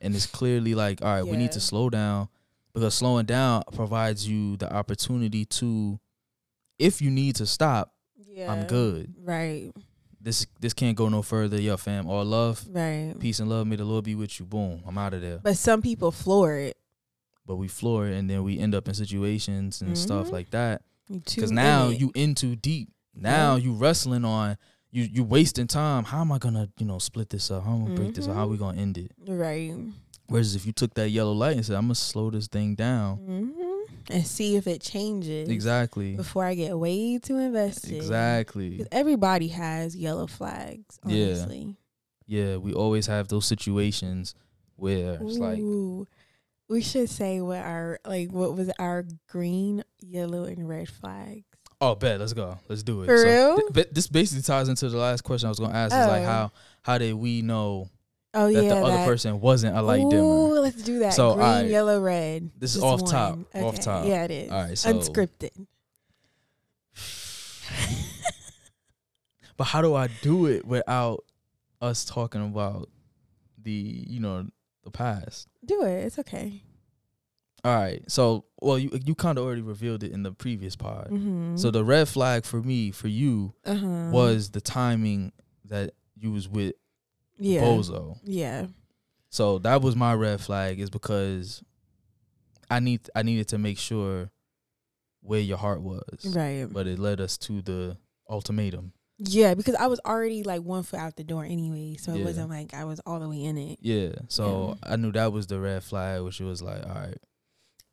[0.00, 2.28] and it's clearly like, all right, we need to slow down
[2.74, 5.98] because slowing down provides you the opportunity to,
[6.78, 7.92] if you need to stop,
[8.34, 9.14] Yeah, I'm good.
[9.22, 9.70] Right,
[10.22, 11.60] This this can't go no further.
[11.60, 13.14] Yo, fam, all love, right.
[13.18, 13.66] peace and love.
[13.66, 14.46] May the Lord be with you.
[14.46, 15.38] Boom, I'm out of there.
[15.42, 16.76] But some people floor it.
[17.44, 20.32] But we floor it, and then we end up in situations and stuff Mhm.
[20.32, 20.82] like that.
[21.10, 21.98] Because now it.
[21.98, 22.90] you in too deep.
[23.14, 23.64] Now Yeah.
[23.64, 24.56] you wrestling on
[24.92, 25.02] you.
[25.02, 26.04] You wasting time.
[26.04, 27.64] How am I gonna you know split this up?
[27.64, 28.36] How am I gonna break this up?
[28.36, 28.60] How are we Mhm.
[28.60, 29.10] gonna end it?
[29.26, 29.74] right.
[30.28, 33.16] Whereas if you took that yellow light and said, "I'm gonna slow this thing down,"
[33.16, 33.50] hmm
[34.10, 35.48] And see if it changes.
[35.48, 37.92] exactly, Before I get way too invested.
[37.92, 38.84] exactly.
[38.92, 40.98] everybody has yellow flags.
[41.06, 41.26] Yeah.
[41.26, 41.76] Honestly.
[42.26, 44.34] Yeah, we always have those situations
[44.76, 45.58] where it's like,
[46.68, 51.44] We should say what our like what was our green, yellow, and red flags.
[51.80, 53.60] "Oh, bet, let's go, let's do it." For real?
[53.74, 55.92] th- this basically ties into the last question I was gonna ask.
[55.94, 56.26] Is like Oh.
[56.26, 57.88] how how did we know
[58.34, 58.60] Oh yeah.
[58.60, 59.06] that yeah, the other that.
[59.06, 60.60] person wasn't a light Ooh, dimmer?
[60.60, 61.12] let's do that.
[61.12, 61.70] So, Green, alright.
[61.70, 62.50] yellow, red.
[62.58, 63.64] This is off top, one.
[63.64, 64.06] off top.
[64.06, 64.50] Yeah, it is.
[64.50, 65.66] Alright, so- unscripted.
[69.56, 71.24] But how do I do it without
[71.80, 72.88] us talking about
[73.62, 74.46] the you know
[74.82, 75.46] the past?
[75.64, 76.04] Do it.
[76.04, 76.62] It's okay.
[77.64, 78.02] All right.
[78.10, 81.10] So, well, you you kind of already revealed it in the previous pod.
[81.10, 81.56] Mm-hmm.
[81.58, 84.10] So the red flag for me, for you, uh-huh.
[84.10, 85.32] was the timing
[85.66, 86.74] that you was with
[87.38, 87.62] yeah.
[87.62, 88.18] Bozo.
[88.24, 88.66] Yeah.
[89.30, 91.62] So that was my red flag, is because
[92.70, 94.30] I need I needed to make sure
[95.20, 96.02] where your heart was,
[96.34, 96.66] Right.
[96.70, 97.96] but it led us to the
[98.28, 98.92] ultimatum.
[99.18, 102.24] Yeah, because I was already like one foot out the door anyway, so it Yeah.
[102.24, 103.78] wasn't like I was all the way in it.
[103.80, 104.12] Yeah.
[104.28, 107.18] So I knew that was the red flag, which was like, all right,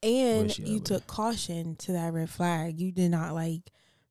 [0.01, 2.80] And you took caution to that red flag.
[2.80, 3.61] You did not like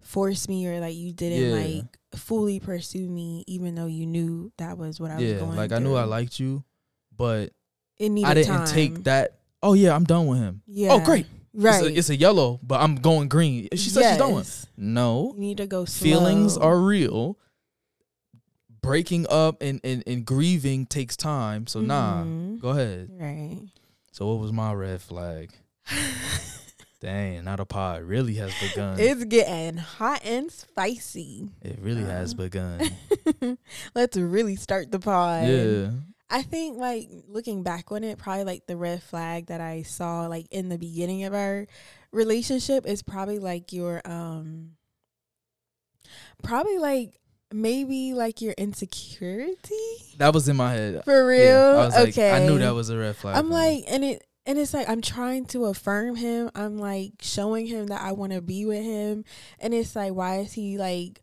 [0.01, 1.78] force me or like you didn't Yeah.
[1.80, 5.57] like fully pursue me, even though you knew that was what I was yeah, going.
[5.57, 6.64] like I knew I liked you,
[7.16, 7.53] but
[7.99, 8.66] it needed I didn't time.
[8.66, 9.38] take that.
[9.62, 10.62] Oh yeah, I'm done with him.
[10.66, 10.92] Yeah.
[10.92, 11.82] Oh great, Right.
[11.84, 13.68] It's a, it's a yellow, but I'm going green.
[13.72, 14.44] She said she's going.
[14.76, 16.05] No, You need to go slow.
[16.05, 17.36] feelings are real.
[18.80, 21.66] Breaking up and, and, and grieving takes time.
[21.66, 22.61] So nah, Mhm.
[22.61, 23.11] go ahead.
[23.12, 23.62] Right.
[24.12, 25.51] So what was my red flag?
[27.01, 28.99] Dang, now the pod really has begun.
[28.99, 31.49] It's getting hot and spicy.
[31.62, 32.36] it really has Uh.
[32.36, 32.90] begun.
[33.94, 35.46] Let's really start the pod.
[35.49, 35.90] yeah.
[36.30, 40.26] I think like looking back on it, probably like the red flag that I saw
[40.26, 41.66] like in the beginning of our
[42.12, 44.72] relationship is probably like your um
[46.42, 47.18] probably like
[47.53, 49.57] maybe like your insecurity.
[50.18, 51.05] That was in my head.
[51.05, 51.40] For real?
[51.44, 52.30] Yeah, I was like, okay.
[52.32, 53.36] I knew that was a red flag.
[53.36, 53.55] I'm for me.
[53.55, 56.51] like and it and it's like I'm trying to affirm him.
[56.57, 59.24] I'm like showing him that I want to be with him
[59.61, 61.22] and it's like why is he like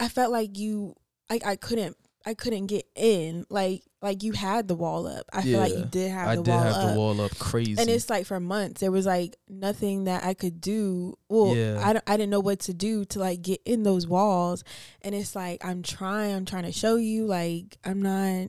[0.00, 0.94] I felt like you
[1.30, 1.96] like I couldn't
[2.28, 3.46] I couldn't get in.
[3.50, 5.26] Like like you had the wall up.
[5.32, 6.92] I feel like you did have I the did wall have up.
[6.92, 7.76] the wall up crazy.
[7.80, 11.14] And it's like for months there was like nothing that I could do.
[11.28, 11.80] Well, Yeah.
[11.84, 14.64] I, don't- I didn't know what to do to like get in those walls.
[15.02, 18.48] And it's like I'm trying, I'm trying to show you like I'm not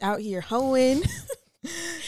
[0.00, 1.02] out here hoeing.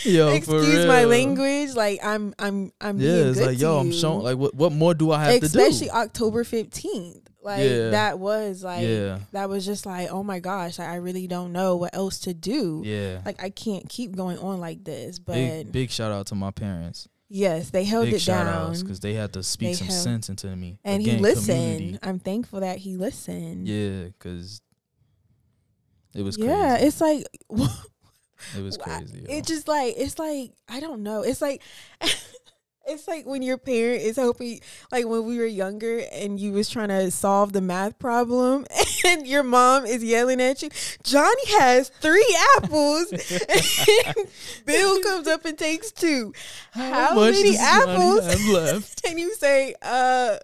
[0.05, 1.75] yo, Excuse my language.
[1.75, 4.95] Like I'm I'm I'm Yeah, it's good like yo, I'm showing like what what more
[4.95, 5.59] do I have Especially to do?
[5.61, 7.21] Especially October 15th.
[7.43, 7.91] Like Yeah.
[7.91, 11.53] that was like yeah, that was just like, oh my gosh, like, I really don't
[11.53, 12.83] know what else to do.
[12.85, 13.21] yeah.
[13.25, 15.19] Like I can't keep going on like this.
[15.19, 17.07] But big big shout out to my parents.
[17.29, 18.73] yes, they held big it shout down.
[18.81, 20.79] because they had to speak They some held- sense into me.
[20.85, 21.47] and Again, he listened.
[21.77, 21.99] community.
[22.03, 23.69] I'm thankful that he listened.
[23.69, 24.63] Yeah, because
[26.15, 26.87] it was Yeah, crazy.
[26.87, 27.27] it's like
[28.57, 29.21] it was crazy.
[29.21, 29.37] yo.
[29.39, 31.23] It just like it's like I don't know.
[31.23, 31.63] It's like
[32.87, 34.61] it's like when your parent is hoping
[34.93, 38.67] like when we were younger and you was trying to solve the math problem
[39.07, 40.69] and your mom is yelling at you,
[41.03, 44.17] Johnny has three apples and
[44.67, 46.33] Bill comes up and takes two.
[46.73, 48.49] How, much many apples?
[48.49, 49.07] left?
[49.07, 50.37] and you say, uh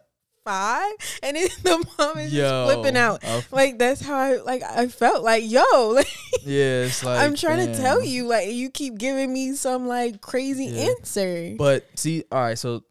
[0.45, 3.21] five and then the mom is Yo, just flipping out.
[3.25, 5.63] I- Like that's how I like I felt like yo
[5.95, 6.09] like
[6.43, 10.21] yeah, it's like I'm trying to tell you, like you keep giving me some like
[10.21, 10.91] crazy Yeah.
[10.91, 11.55] answer.
[11.59, 12.83] But see, all right, so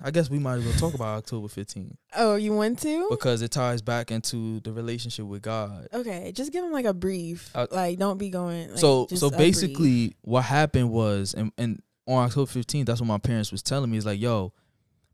[0.00, 3.08] I guess we might as well talk about October 15th oh, you want to?
[3.10, 5.88] because it ties back into the relationship with God.
[5.92, 7.50] Okay, just give him like a brief.
[7.52, 8.70] Uh, like, don't be going.
[8.70, 9.38] Like, so so a brief.
[9.38, 13.90] basically what happened was and, and on October 15th that's what my parents was telling
[13.90, 14.52] me is like yo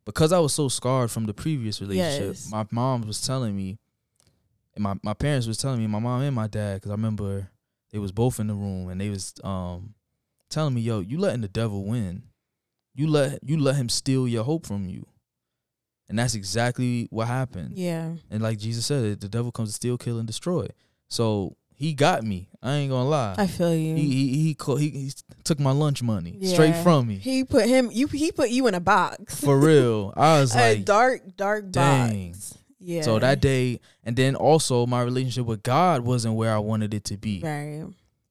[0.04, 2.50] because I was so scarred from the previous relationship Yes.
[2.50, 3.78] my mom was telling me
[4.74, 7.50] and my, my parents was telling me my mom and my dad because I remember
[7.92, 9.94] they was both in the room and they was um
[10.50, 12.24] telling me yo you letting the devil win.
[12.96, 15.06] You let you let him steal your hope from you.
[16.08, 17.76] And that's exactly what happened.
[17.76, 20.68] Yeah, and like Jesus said the devil comes to steal kill and destroy.
[21.08, 23.94] So he got me I ain't gonna lie I feel you.
[23.96, 25.12] he He, he he, he he
[25.44, 27.16] took my lunch money straight from me.
[27.18, 27.90] He put him.
[27.92, 29.40] You he put you in a box.
[29.40, 30.12] For real.
[30.16, 32.30] I was a like dark, dark dang.
[32.32, 32.56] box.
[32.78, 33.02] Yeah.
[33.02, 37.04] so that day and then also my relationship with God wasn't where I wanted it
[37.04, 37.84] to be right.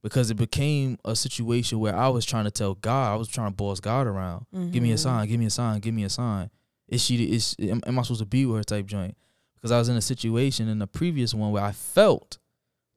[0.03, 3.49] because it became a situation where I was trying to tell God, I was trying
[3.51, 4.45] to boss God around.
[4.71, 4.99] Give me a Mhm.
[4.99, 6.49] sign, give me a sign, give me a sign.
[6.87, 9.15] Is she is am, am I supposed to be with her type joint?
[9.55, 12.37] Because I was in a situation in the previous one where I felt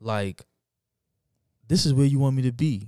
[0.01, 0.45] like
[1.69, 2.87] this is where you want me to be.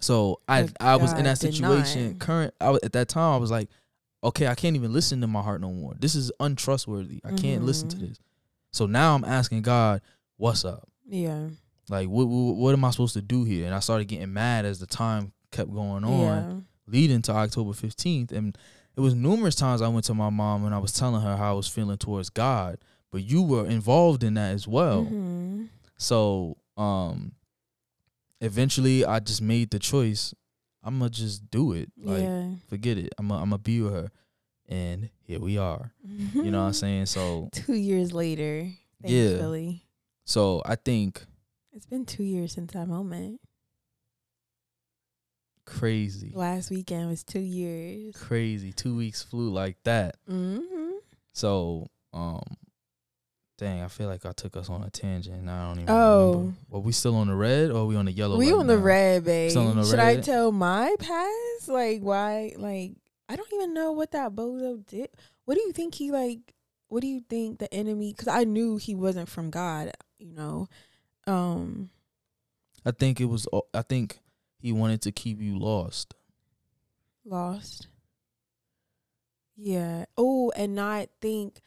[0.00, 2.18] So I I was in that situation.
[2.18, 3.68] Current I, was- at that time I was like,
[4.24, 5.94] okay, I can't even listen to my heart no more.
[5.98, 7.20] This is untrustworthy.
[7.24, 8.18] I can't listen to this.
[8.72, 10.00] So now I'm asking God,
[10.38, 10.88] what's up?
[11.08, 11.48] Yeah.
[11.88, 13.66] Like what, what what am I supposed to do here?
[13.66, 16.54] And I started getting mad as the time kept going on Yeah.
[16.86, 18.32] leading to October 15th.
[18.32, 18.56] And
[18.96, 21.50] it was numerous times I went to my mom and I was telling her how
[21.50, 22.78] I was feeling towards God,
[23.10, 25.04] but you were involved in that as well.
[25.04, 25.68] Mhm.
[26.02, 27.32] So, um,
[28.40, 30.34] eventually I just made the choice.
[30.82, 31.92] I'm gonna just do it.
[31.96, 32.50] Like, yeah.
[32.68, 33.12] forget it.
[33.18, 34.10] I'm gonna be with her.
[34.68, 35.92] And here we are.
[36.34, 37.06] You know what I'm saying?
[37.06, 38.68] So, Two years later,
[39.04, 39.28] Yeah.
[39.28, 39.86] thankfully.
[40.24, 41.24] so I think
[41.72, 43.40] It's been two years since that moment.
[45.64, 48.16] crazy, Last weekend was two years.
[48.16, 48.72] crazy.
[48.72, 50.16] Two weeks flew like that.
[50.28, 50.90] Mm-hmm.
[51.32, 52.42] So, um,
[53.62, 55.48] dang, I feel like I took us on a tangent.
[55.48, 56.30] I don't even Oh.
[56.32, 56.56] remember.
[56.68, 58.36] Were we still on the red or are we on the yellow?
[58.36, 59.50] We right on the red, babe.
[59.50, 61.68] Still on the Should I tell my past?
[61.68, 62.54] Like why?
[62.56, 62.96] Like
[63.28, 65.08] I don't even know what that bozo did.
[65.44, 66.54] What do you think he like?
[66.88, 68.12] What do you think the enemy?
[68.12, 69.92] Because I knew he wasn't from God.
[70.18, 70.68] You know.
[71.26, 71.90] Um.
[72.84, 73.46] I think it was.
[73.72, 74.18] I think
[74.58, 76.14] he wanted to keep you lost.
[77.24, 77.86] lost.
[79.56, 80.06] Yeah.
[80.16, 81.60] Oh, and not think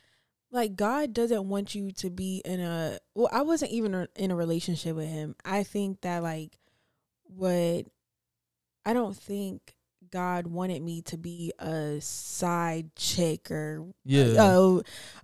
[0.52, 4.36] like God doesn't want you to be in a well, I wasn't even in a
[4.36, 5.36] relationship with him.
[5.44, 6.60] I think that like
[7.24, 7.86] what
[8.86, 9.75] I don't think
[10.12, 14.44] God wanted me to be a side chick or Yeah.
[14.44, 14.82] uh,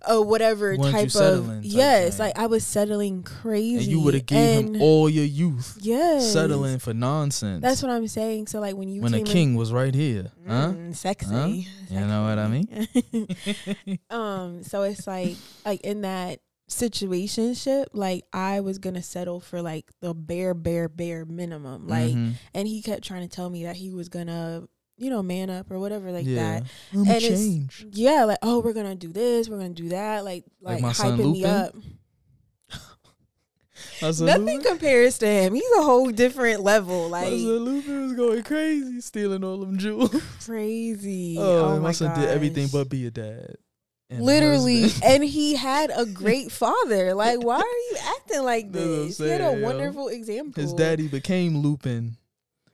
[0.08, 2.26] uh whatever Wanted you type settling of type yes, thing.
[2.26, 3.76] like I was settling crazy.
[3.78, 7.62] and you would have gave him all your youth yeah, settling for nonsense.
[7.62, 8.46] That's what I'm saying.
[8.48, 10.72] So like when you when a came in- king was right here, huh?
[10.74, 11.28] Mm, sexy.
[11.30, 11.46] Huh?
[11.90, 13.98] You know what I mean?
[14.10, 16.40] um, so it's like like in that
[16.72, 21.86] situationship, like I was gonna settle for like the bare, bare, bare minimum.
[21.88, 22.34] Like Mhm.
[22.54, 24.66] and he kept trying to tell me that he was gonna,
[24.96, 26.60] you know, man up or whatever like yeah.
[26.60, 26.62] that.
[26.92, 27.86] I'm And it's- change.
[27.92, 30.92] Yeah, like, oh, we're gonna do this, we're gonna do that, like Like like, my
[30.92, 31.74] son hyping me up.
[34.00, 35.54] Nothing Lupin, compares to him.
[35.54, 37.06] He's a whole different level.
[37.06, 40.14] I Like said, Lupin was going crazy, stealing all them jewels.
[40.44, 41.36] crazy.
[41.38, 43.56] Oh, Oh, and my, my son did everything but be a dad.
[44.12, 45.12] And literally husband.
[45.12, 49.40] and he had a great father like why are you acting like this he had
[49.40, 49.62] a yo.
[49.64, 52.16] wonderful example His daddy became lupin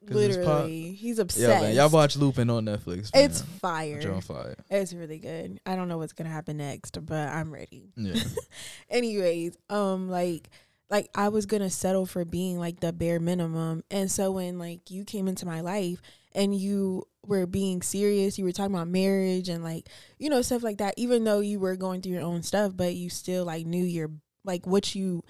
[0.03, 1.74] literally he's obsessed Yeah, man.
[1.74, 3.12] Y'all watch Lupin on Netflix.
[3.14, 3.24] Man.
[3.24, 4.57] it's fire fire.
[4.70, 8.14] it's really good i don't know what's gonna happen next but i'm ready Yeah.
[8.91, 10.49] anyways um like
[10.91, 14.91] like i was gonna settle for being like the bare minimum and so when like
[14.91, 16.01] you came into my life
[16.34, 20.62] and you were being serious you were talking about marriage and like you know stuff
[20.62, 23.66] like that even though you were going through your own stuff but you still like
[23.66, 24.10] knew your
[24.44, 25.22] like what you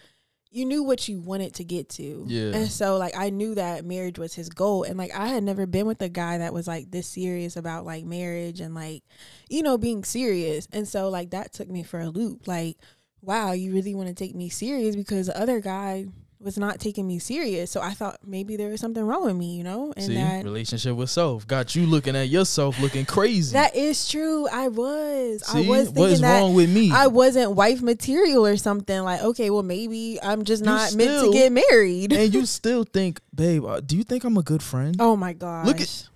[0.50, 2.24] you knew what you wanted to get to.
[2.26, 2.52] Yeah.
[2.54, 4.84] and so like i knew that marriage was his goal.
[4.84, 7.84] And like i had never been with a guy that was like this serious about
[7.84, 9.02] like marriage and like
[9.50, 10.68] you know being serious.
[10.72, 12.46] And so like that took me for a loop.
[12.46, 12.78] Like
[13.20, 16.06] wow you really want to take me serious because the other guy
[16.40, 19.56] was not taking me serious so i thought maybe there was something wrong with me
[19.56, 23.52] you know and See, that relationship with self got you looking at yourself looking crazy.
[23.54, 26.92] that is true i was See, i was what thinking is that wrong with me?
[26.92, 31.24] I wasn't wife material or something like okay well maybe i'm just You not meant
[31.24, 34.62] to get married and you still think, babe, uh, do you think I'm a good
[34.62, 34.96] friend?
[35.00, 36.08] oh my god Look at-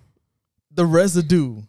[0.74, 1.62] the residue.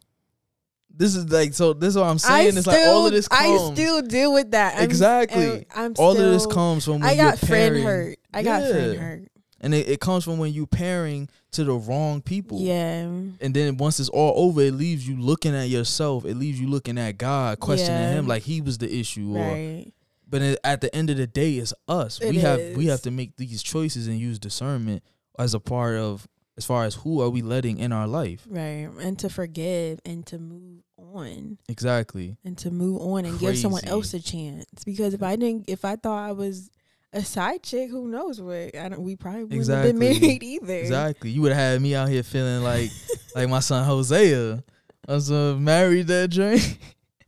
[0.96, 1.74] This is like so.
[1.74, 2.52] This is what I'm I saying.
[2.52, 4.78] still, it's like all of this I still deal with that.
[4.78, 5.66] I'm, exactly.
[5.76, 8.18] I'm, all of this comes from when I got friend pairing- hurt.
[8.34, 9.28] I got friend hurt.
[9.60, 12.60] and it, it comes from when you pairing to the wrong people.
[12.62, 13.04] Yeah.
[13.06, 16.26] And then once it's all over, it leaves you looking at yourself.
[16.26, 18.14] It leaves you looking at God, questioning Yeah.
[18.14, 19.36] Him like He was the issue.
[19.36, 19.92] Or, Right.
[20.30, 22.20] but it, at the end of the day, it's us.
[22.22, 25.02] It we have we have to make these choices and use discernment
[25.40, 26.28] as a part of
[26.58, 28.46] as far as who are we letting in our life.
[28.48, 28.88] Right.
[29.02, 32.38] And to forgive and to move on Exactly.
[32.46, 34.66] and to move on and give someone else a chance.
[34.86, 36.70] Because if I didn't, if I thought I was
[37.12, 38.76] a side chick, who knows what?
[38.76, 39.02] I don't.
[39.02, 40.28] We probably wouldn't have been Exactly.
[40.28, 40.74] married either.
[40.74, 41.30] Exactly.
[41.32, 42.90] You would have had me out here feeling like
[43.36, 44.64] like my son Hosea.
[45.08, 46.80] I was uh, married that drink.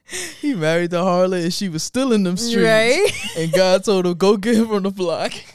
[0.39, 2.63] he married the harlot and she was still in them streets.
[2.65, 3.11] Right.
[3.37, 5.33] And God told him, go get him from the block.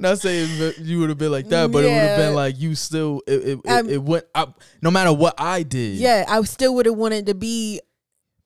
[0.00, 2.74] Not saying you would have been like that, but it would have been like you
[2.74, 5.96] still it it, it, it went up no matter what I did.
[5.96, 6.24] yeah.
[6.28, 7.80] I still would have wanted to be,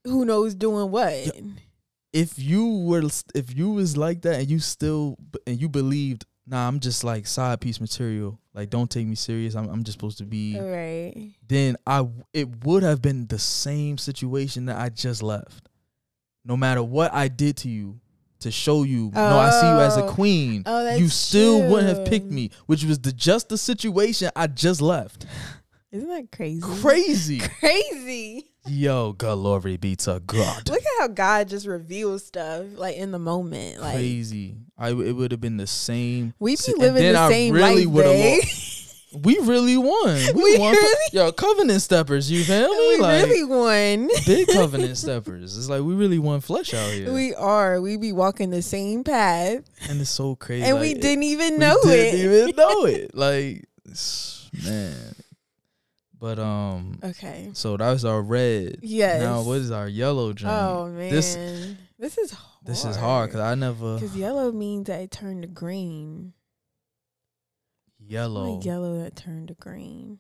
[0.05, 1.13] who knows, doing what.
[2.13, 3.03] If you were
[3.35, 7.27] if you was like that and you still and you believed, nah, I'm just like
[7.27, 8.39] side piece material.
[8.55, 9.55] Like don't take me serious.
[9.55, 11.33] I'm I'm just supposed to be Right.
[11.49, 15.69] then I it would have been the same situation that I just left.
[16.45, 18.01] No matter what I did to you
[18.43, 20.13] to show you, no, I see you as a Oh.
[20.13, 20.63] queen.
[20.67, 24.47] Oh, that's you still wouldn't have picked me, which was the just the situation I
[24.47, 25.27] just left.
[25.91, 26.61] Isn't that crazy?
[26.63, 27.39] Crazy.
[27.61, 28.49] Crazy.
[28.67, 30.69] Yo, glory be to God.
[30.71, 33.81] Look at how God just reveals stuff like in the moment.
[33.81, 34.55] Like Crazy.
[34.79, 36.33] I it would have been the same.
[36.39, 38.13] we be living the I same really life, lo-
[39.15, 40.17] We really won.
[40.35, 40.73] We, We won.
[40.73, 42.31] really- Yo, covenant steppers.
[42.31, 42.89] You feel me?
[42.97, 44.09] we like really won.
[44.27, 45.57] big covenant steppers.
[45.59, 47.13] It's like we really won flesh out here.
[47.13, 47.81] We are.
[47.81, 50.65] We be walking the same path, and it's so crazy.
[50.65, 51.87] and like, we didn't even know it.
[51.87, 53.15] we know didn't even know it.
[53.15, 53.65] Like,
[54.65, 55.15] man.
[56.19, 57.51] But um, Okay.
[57.53, 58.77] so that was our red.
[58.83, 59.21] Yes.
[59.23, 60.55] Now what is our yellow drink?
[60.57, 61.35] Oh man, This
[61.99, 62.65] this is hard.
[62.65, 66.33] this is hard because I never because yellow means that it turned to green.
[68.07, 68.55] Yellow.
[68.55, 70.19] Like yellow that turned to green.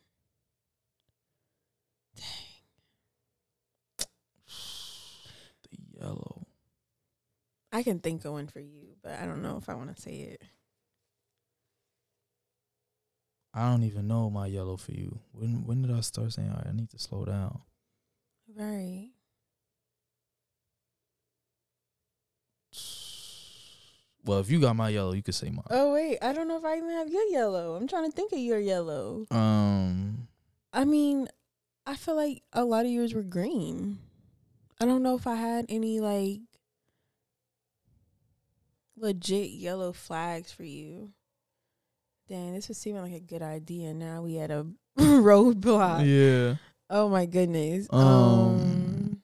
[2.16, 2.26] Dang.
[5.70, 6.46] The yellow.
[7.72, 10.02] I can think of one for you, but I don't know if I want to
[10.02, 10.42] say it.
[13.54, 15.18] I don't even know my yellow for you.
[15.32, 17.60] When when did I start saying all right, I need to slow down?
[18.54, 19.10] Right.
[24.24, 25.64] Well, if you got my yellow, you could say mine.
[25.70, 27.74] Oh wait, I don't know if I even have your yellow.
[27.74, 29.26] I'm trying to think of your yellow.
[29.30, 30.28] Um,
[30.72, 31.28] I mean,
[31.86, 33.98] I feel like a lot of yours were green.
[34.80, 36.40] I don't know if I had any like
[38.96, 41.10] legit yellow flags for you.
[42.28, 43.92] Dang, this was seeming like a good idea.
[43.92, 44.66] Now we had a
[44.98, 46.06] roadblock.
[46.06, 46.56] Yeah.
[46.88, 47.88] Oh my goodness.
[47.90, 49.22] Um, Um.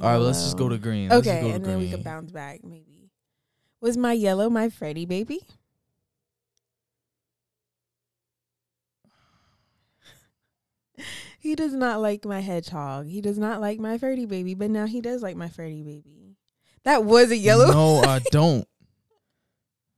[0.00, 1.10] All right, let's just go to green.
[1.10, 1.96] Okay, and then we green.
[1.96, 2.95] could bounce back maybe.
[3.86, 5.46] Was my yellow my Freddy baby?
[11.38, 13.06] he does not like my hedgehog.
[13.06, 16.34] He does not like my Freddy baby, but now he does like my Freddy baby.
[16.82, 17.70] That was a yellow.
[17.70, 18.66] No, I don't.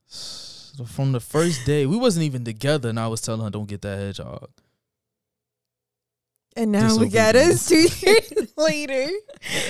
[0.04, 3.70] So from the first day, we wasn't even together, and I was telling her, "Don't
[3.70, 4.50] get that hedgehog."
[6.54, 9.08] And now we got us two years later.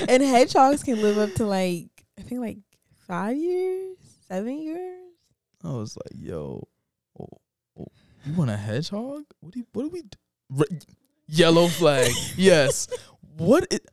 [0.09, 1.87] And hedgehogs can live up to like
[2.19, 2.59] I think like
[3.09, 3.97] five years,
[4.29, 5.01] seven years.
[5.65, 6.67] I was like, "Yo,
[7.21, 7.27] oh,
[7.79, 7.87] oh,
[8.25, 9.25] you want a hedgehog?
[9.41, 10.03] What do you, what do we?
[10.03, 10.19] Do?
[10.51, 10.79] Re-
[11.27, 12.89] yellow flag, yes.
[13.37, 13.67] What?
[13.71, 13.87] It,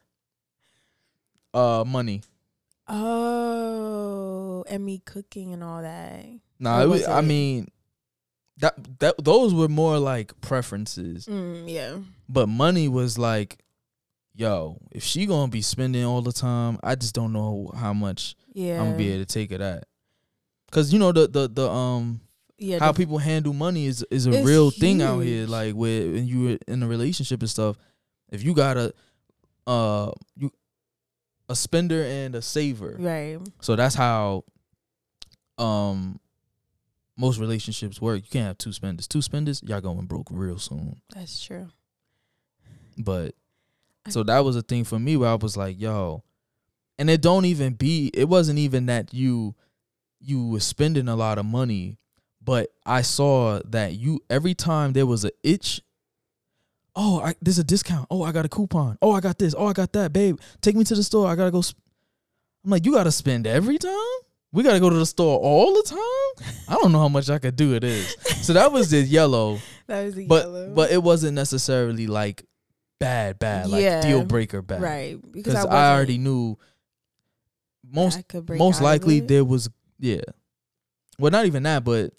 [1.53, 2.21] uh, money.
[2.87, 6.25] Oh, and me cooking and all that.
[6.59, 7.67] Nah, it was I mean,
[8.57, 11.97] that that those were more like preferences, Mm, yeah.
[12.29, 13.63] but money was like,
[14.33, 18.35] yo, if she gonna be spending all the time, I just don't know how much
[18.53, 18.79] Yeah.
[18.79, 19.85] I'm gonna be able to take of that.
[20.75, 22.19] Cause you know the the the um
[22.57, 22.79] yeah.
[22.79, 25.47] how people handle money is is a real thing out here.
[25.47, 27.77] Like where when you in a relationship and stuff,
[28.29, 28.93] if you got a
[29.65, 30.51] uh you
[31.47, 33.39] a spender and a saver, Right.
[33.61, 34.43] so that's how
[35.57, 36.19] um
[37.15, 38.17] most relationships work.
[38.17, 39.07] You can't have two spenders.
[39.07, 40.97] Two spenders, y'all going broke real soon.
[41.13, 41.69] That's true.
[42.97, 43.33] But
[44.09, 46.25] so that was a thing for me where I was like, yo,
[46.99, 48.11] and it don't even be.
[48.13, 49.55] It wasn't even that you
[50.25, 51.97] you were spending a lot of money,
[52.43, 55.81] but I saw that you every time there was a itch.
[56.95, 58.07] Oh, I, there's a discount.
[58.09, 58.97] Oh, I got a coupon.
[59.01, 59.53] Oh, I got this.
[59.57, 60.39] Oh, I got that, babe.
[60.61, 61.27] Take me to the store.
[61.27, 61.61] I gotta go.
[61.61, 61.77] Sp-.
[62.63, 63.91] I'm like, you gotta spend every time.
[64.51, 66.55] We gotta go to the store all the time.
[66.69, 68.15] I don't know how much I could do it is.
[68.41, 70.73] So that was the yellow That was the but yellow.
[70.73, 72.45] but it wasn't necessarily like
[72.99, 74.01] bad bad like Yeah.
[74.01, 76.57] deal breaker bad right because I, I, already knew
[77.91, 79.69] most I could break most likely there was
[79.99, 80.21] yeah
[81.19, 82.13] well not even that but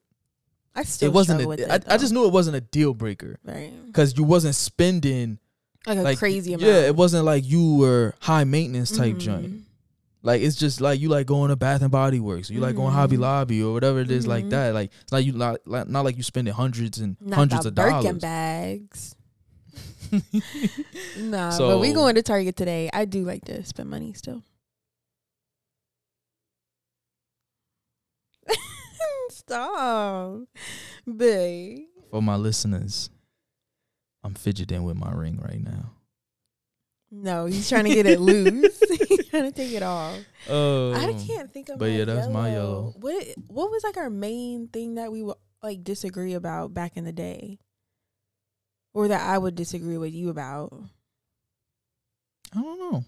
[0.75, 3.73] I still it wasn't a, I, I just knew it wasn't a deal breaker right
[3.87, 5.39] because you wasn't spending
[5.87, 6.67] like a like crazy amount.
[6.71, 9.21] yeah it wasn't like you were high maintenance type Mhm.
[9.21, 9.61] joint
[10.23, 12.93] like it's just like you like going to Bath and Body Works, you like going
[12.93, 13.21] Hobby Mhm.
[13.21, 14.51] Lobby or whatever it is like Mhm.
[14.51, 14.75] that.
[14.75, 17.77] Like it's not you like, like not like you spending hundreds and Not hundreds of
[17.77, 18.19] Birkin dollars.
[18.19, 19.15] bags.
[21.19, 22.91] Nah, but So- we going to Target today.
[22.93, 24.43] I do like to spend money still.
[29.31, 30.41] Stop,
[31.17, 31.87] babe.
[32.11, 33.11] For my listeners,
[34.23, 35.93] I'm fidgeting with my ring right now.
[37.11, 38.81] No, he's trying to get it loose.
[39.09, 40.19] he's trying to take it off.
[40.49, 41.79] Oh, I can't think of.
[41.79, 42.95] but my yeah, that's my yellow.
[42.99, 47.05] What What was like our main thing that we would like disagree about back in
[47.05, 47.59] the day,
[48.93, 50.73] or that I would disagree with you about?
[52.55, 53.05] I don't know.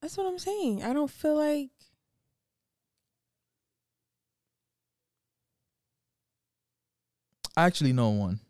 [0.00, 0.82] That's what I'm saying.
[0.84, 1.70] I don't feel like.
[7.56, 8.40] I actually know one,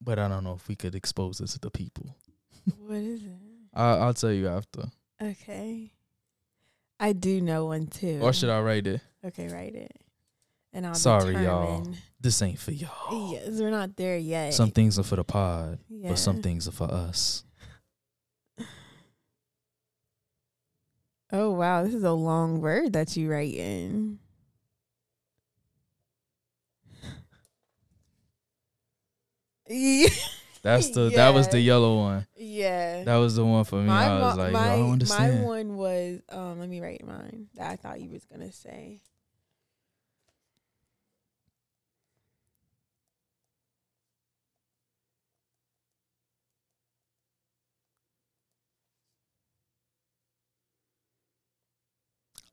[0.00, 2.16] but I don't know if we could expose this to the people.
[2.78, 3.30] What is it?
[3.74, 4.84] I, I'll tell you after,
[5.22, 5.90] Okay.
[7.00, 8.20] I do know one too.
[8.22, 9.00] or should I write it?
[9.24, 9.92] Okay, write it.
[10.72, 11.86] And I'll Sorry, y'all.
[12.20, 13.32] This ain't for y'all.
[13.32, 14.54] Yes, we're not there yet.
[14.54, 16.08] Some things are for the pod, yeah.
[16.08, 17.44] but some things are for us.
[21.32, 24.20] Oh wow, this is a long word that you write in.
[29.66, 32.26] That's the that was the yellow one.
[32.36, 33.04] yeah.
[33.04, 33.86] That was the one for me.
[33.86, 35.40] my, I was like, my, I don't understand.
[35.40, 39.00] my one was um let me write mine that I thought you was gonna say.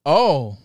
[0.05, 0.57] oh,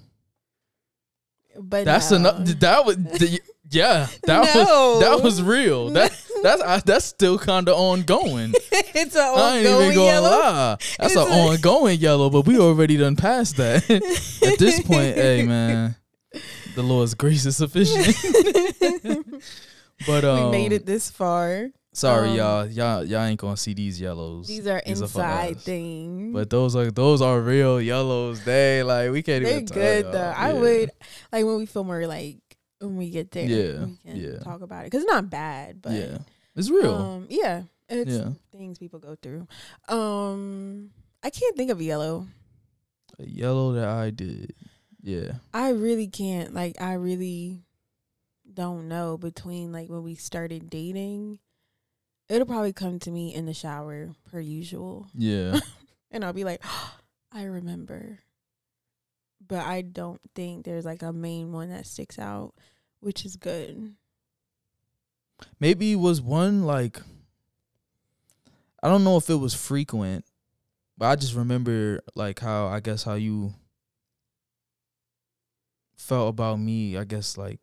[1.58, 2.16] But that's no.
[2.18, 2.44] enough.
[2.60, 3.40] That was the,
[3.70, 4.06] yeah.
[4.24, 4.60] That No.
[4.98, 5.90] was that was real.
[5.90, 8.52] That that's I, that's still kind of ongoing.
[8.72, 10.28] it's an I ain't even ongoing gonna yellow.
[10.30, 10.76] lie.
[10.98, 13.88] That's an ongoing yellow, but we already done passed that.
[14.46, 15.96] At this point, hey man,
[16.74, 18.16] the Lord's grace is sufficient.
[20.06, 21.70] but um, we made it this far.
[21.92, 22.66] Sorry, um, y'all.
[22.66, 24.48] Y'all y'all ain't gonna see these yellows.
[24.48, 26.34] These are for inside things.
[26.34, 28.44] But those are those are real yellows.
[28.44, 29.66] They like we can't They're even.
[29.66, 30.34] tell good though.
[30.36, 30.90] I would
[31.32, 32.36] like when we film more like
[32.86, 33.46] when we get there.
[33.46, 34.38] Yeah, we can yeah.
[34.38, 35.82] talk about it because it's not bad.
[35.82, 36.18] But yeah,
[36.54, 36.94] it's real.
[36.94, 38.30] Um, yeah, it's Yeah.
[38.52, 39.46] things people go through.
[39.88, 40.90] Um,
[41.22, 42.26] I can't think of yellow.
[43.18, 44.54] A yellow that I did.
[45.02, 45.32] Yeah.
[45.54, 46.52] I really can't.
[46.52, 47.62] Like, I really
[48.52, 51.38] don't know between like when we started dating.
[52.28, 55.06] It'll probably come to me in the shower per usual.
[55.14, 55.60] Yeah.
[56.12, 56.62] And I'll be like,
[57.32, 58.20] I remember.
[59.46, 62.54] But I don't think there's like a main one that sticks out,
[63.06, 63.94] which is good.
[65.60, 67.00] Maybe it was one like
[68.82, 70.24] I don't know if it was frequent,
[70.98, 73.54] but I just remember like how I guess how you
[75.96, 76.96] felt about me.
[76.96, 77.60] I guess like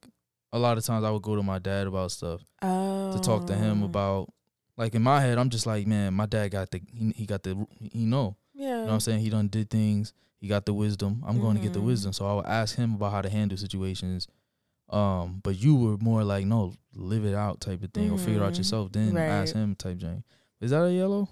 [0.53, 3.11] a lot of times I would go to my dad about stuff Oh.
[3.11, 4.31] to talk to him about
[4.77, 7.43] like in my head I'm just like, man, my dad got the he, he got
[7.43, 8.37] the he know.
[8.53, 8.67] Yeah.
[8.67, 9.19] You know what I'm saying?
[9.19, 10.13] He done did things.
[10.39, 11.21] He got the wisdom.
[11.27, 11.85] I'm going to get the Mhm.
[11.85, 12.13] wisdom.
[12.13, 14.27] So I would ask him about how to handle situations.
[14.93, 18.41] Um, but you were more like, no, live it out type of thing, or figure
[18.41, 18.57] it out Mhm.
[18.57, 18.91] yourself.
[18.91, 19.61] Then ask Right.
[19.63, 20.23] him type thing.
[20.61, 21.27] Is that a yellow?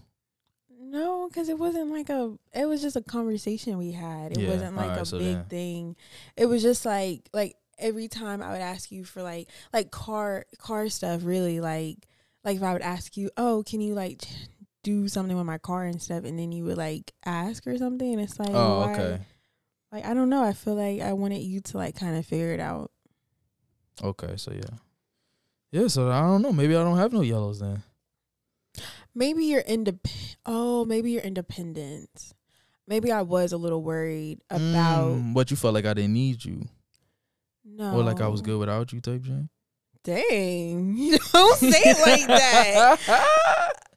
[0.79, 2.37] No, because it wasn't like a.
[2.53, 4.33] It was just a conversation we had.
[4.33, 5.95] It Yeah, wasn't like alright, a so big then- thing.
[6.35, 10.45] It was just like like every time I would ask you for like like car
[10.57, 11.23] car stuff.
[11.23, 12.07] Really like
[12.43, 14.23] like if I would ask you, oh, can you like
[14.83, 18.13] do something with my car and stuff, and then you would like ask or something,
[18.13, 19.21] and it's like, Oh, why- okay.
[19.91, 20.43] Like I don't know.
[20.43, 22.91] I feel like I wanted you to like kind of figure it out.
[24.03, 24.77] Okay, so yeah.
[25.71, 26.51] Yeah, so I don't know.
[26.51, 27.83] Maybe I don't have no yellows then.
[29.13, 32.33] Maybe you're indep- Oh, maybe you're independent.
[32.87, 36.43] Maybe I was a little worried about Mm, what you felt like I didn't need
[36.43, 36.67] you.
[37.63, 39.49] no, Or like I was good without you type thing.
[40.03, 43.77] Dang, you don't say it like that.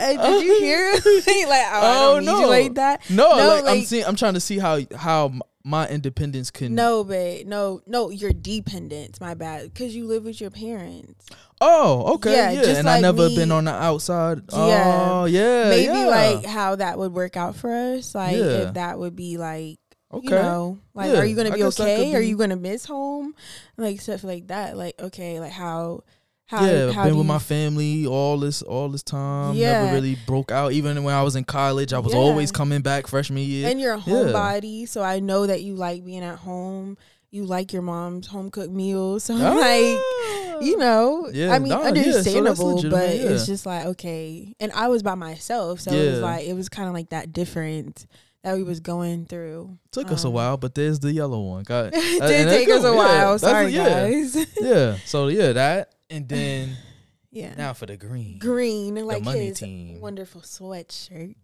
[0.00, 0.92] Uh, did you hear?
[0.94, 2.40] like, oh, I Oh, don't need no.
[2.40, 3.02] you like that.
[3.10, 5.30] No, No, like, I'm seeing I'm trying to see how how
[5.64, 9.20] my independence can No, but no, no, your dependence.
[9.20, 11.26] My bad, because you live with your parents.
[11.60, 12.78] Oh, okay, Yeah, yeah.
[12.78, 14.42] and I never me- been on the outside.
[14.52, 15.08] Yeah.
[15.10, 15.68] Oh, yeah.
[15.68, 16.06] Maybe yeah.
[16.06, 18.14] like how that would work out for us.
[18.14, 18.44] Like Yeah.
[18.68, 19.78] if that would be like.
[20.12, 20.24] okay.
[20.24, 22.12] You know, like, are you gonna be okay?
[22.12, 23.34] could Are you gonna miss home?
[23.76, 24.76] Like stuff like that.
[24.76, 26.04] Like okay, like how,
[26.48, 29.54] how, yeah, how been with you my family all this all this time.
[29.54, 29.84] Yeah.
[29.84, 30.72] Never really broke out.
[30.72, 32.18] Even when I was in college, I was Yeah.
[32.20, 33.68] always coming back freshman year.
[33.68, 34.14] and you're a Yeah.
[34.14, 36.96] homebody, so I know that you like being at home.
[37.30, 39.52] You like your mom's home cooked meals, so Ah.
[39.54, 41.98] like you know, Yeah, I mean, nah, yeah, so
[42.38, 44.54] understandable, but it's just like okay.
[44.58, 47.32] And I was by myself, so it was like it was kind of like that
[47.34, 48.06] difference
[48.42, 49.76] that we was going through.
[49.92, 51.64] Took us a Um, while, but there's the yellow one.
[51.64, 53.34] Got it did take us a yeah, while.
[53.34, 54.08] a- Sorry, yeah.
[54.08, 54.46] guys.
[54.60, 54.96] yeah.
[55.04, 56.76] So yeah, that and then
[57.30, 58.38] yeah, now for the green.
[58.38, 60.00] green, like money his team.
[60.00, 61.36] wonderful sweatshirt.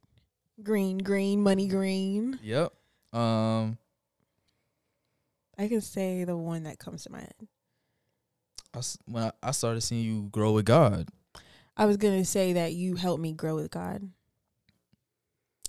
[0.62, 2.38] Green, green, money green.
[2.42, 2.72] Yep.
[3.12, 3.76] Um,
[5.58, 7.34] I can say the one that comes to my head.
[8.72, 11.08] I s when I, I started seeing you grow with God,
[11.76, 14.08] I was gonna say that you helped me grow with God.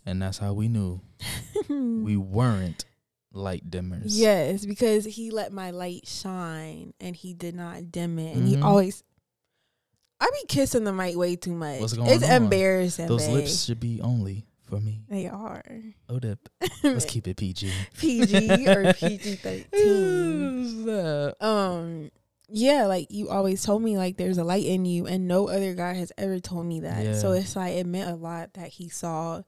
[0.06, 1.02] and that's how we knew
[1.70, 2.86] we weren't
[3.36, 4.06] light dimmers.
[4.08, 8.36] yes, because he let my light shine and he did not dim it.
[8.36, 8.64] And he Mhm.
[8.64, 9.04] always
[10.20, 11.82] I be kissing the mic way too much.
[11.82, 12.44] What's going it's on?
[12.44, 13.08] embarrassing.
[13.08, 13.34] Those babe.
[13.36, 15.02] lips should be only for me.
[15.10, 15.62] They are.
[16.10, 16.38] Odip.
[16.84, 17.70] Let's keep it PG.
[18.00, 21.34] PG or PG thirteen.
[21.42, 22.12] Um
[22.48, 25.74] yeah, like you always told me like there's a light in you and no other
[25.74, 27.18] guy has ever told me that.
[27.20, 29.42] So it's like it meant a lot that he saw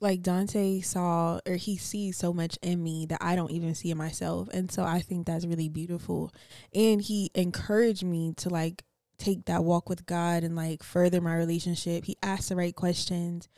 [0.00, 3.90] like Dante saw or he sees so much in me that I don't even see
[3.90, 4.48] in myself.
[4.52, 6.32] And so I think that's really beautiful.
[6.74, 8.82] And he encouraged me to like
[9.18, 12.06] take that walk with God and like further my relationship.
[12.06, 13.48] He asked the right questions.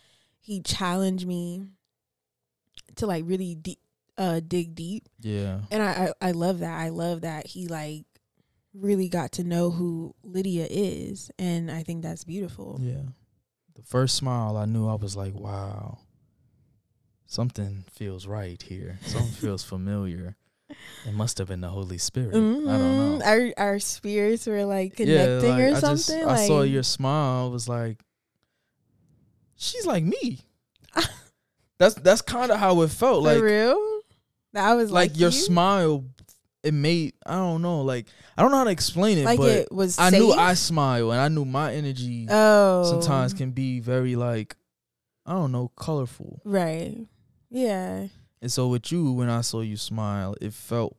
[0.41, 1.63] He challenged me
[2.97, 3.79] to like really deep
[4.19, 5.61] uh dig deep Yeah.
[5.71, 6.79] and I, I I love that.
[6.79, 8.05] I love that he like
[8.75, 12.79] really got to know who Lydia is, and I think that's beautiful.
[12.83, 13.03] Yeah.
[13.75, 15.99] The first smile, I knew I was like, wow,
[17.33, 18.99] something feels right here.
[19.07, 20.37] Something feels familiar.
[21.07, 22.31] It must have been the Holy Spirit.
[22.31, 23.19] I don't know.
[23.21, 23.27] Mhm.
[23.27, 26.25] Our our spirits were like connecting yeah, like, or I just- something.
[26.29, 27.51] I saw your smile.
[27.51, 28.03] Was like,
[29.57, 30.41] she's like me.
[31.79, 33.25] that's that's kind of how it felt.
[33.25, 34.01] for Like real.
[34.55, 35.37] That was like, like, your you?
[35.37, 36.05] smile.
[36.63, 37.83] It made I don't know.
[37.83, 38.07] Like
[38.39, 39.99] I don't know how to explain it, like but it was.
[39.99, 40.33] I knew?
[40.33, 44.55] I smile and I knew my energy Oh, sometimes can be very like
[45.27, 46.41] I don't know colorful.
[46.45, 46.97] right.
[47.53, 48.07] Yeah,
[48.41, 50.97] And so with you, when I saw you smile, it felt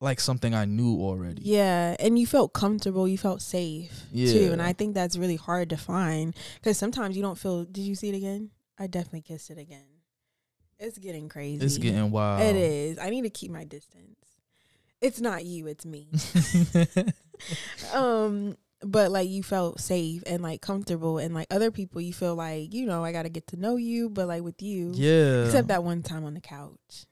[0.00, 1.42] like something I knew already.
[1.42, 3.06] yeah, and you felt comfortable.
[3.06, 4.32] You felt safe yeah.
[4.32, 7.64] too, and I think that's really hard to find because sometimes you don't feel.
[7.64, 8.50] Did you see it again?
[8.78, 9.86] I definitely kissed it again.
[10.80, 11.64] It's getting crazy.
[11.64, 12.42] It's getting wild.
[12.42, 12.98] It is.
[12.98, 14.16] I need to keep my distance.
[15.00, 16.08] It's not you, it's me.
[17.94, 22.34] um, but like you felt safe and like comfortable and like other people you feel
[22.34, 24.92] like, you know, I gotta get to know you, but like with you.
[24.94, 25.44] yeah.
[25.44, 27.06] Except that one time on the couch.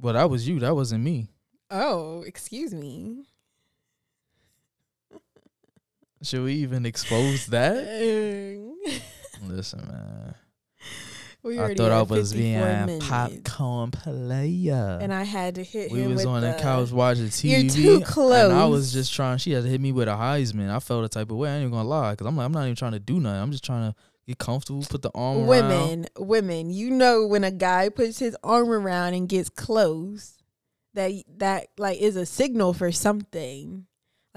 [0.00, 0.60] Well, that was you.
[0.60, 1.28] That wasn't me.
[1.70, 3.24] Oh, excuse me.
[6.22, 7.74] Should we even expose that?
[9.42, 10.34] Listen, man.
[11.56, 13.08] I thought I was being a minutes.
[13.08, 14.98] popcorn player.
[15.00, 17.76] and I had to hit we was on the, the couch watching TV.
[17.76, 19.38] You're too And I was just trying.
[19.38, 20.70] She had to hit me with a Heisman.
[20.70, 21.50] I felt a type of way.
[21.50, 23.40] I ain't even gonna lie, because I'm like, I'm not even trying to do nothing.
[23.40, 23.96] I'm just trying to
[24.26, 25.46] get comfortable, put the arm around.
[25.48, 26.70] women, women.
[26.70, 30.38] You know when a guy puts his arm around and gets close,
[30.94, 33.86] that that like is a signal for something,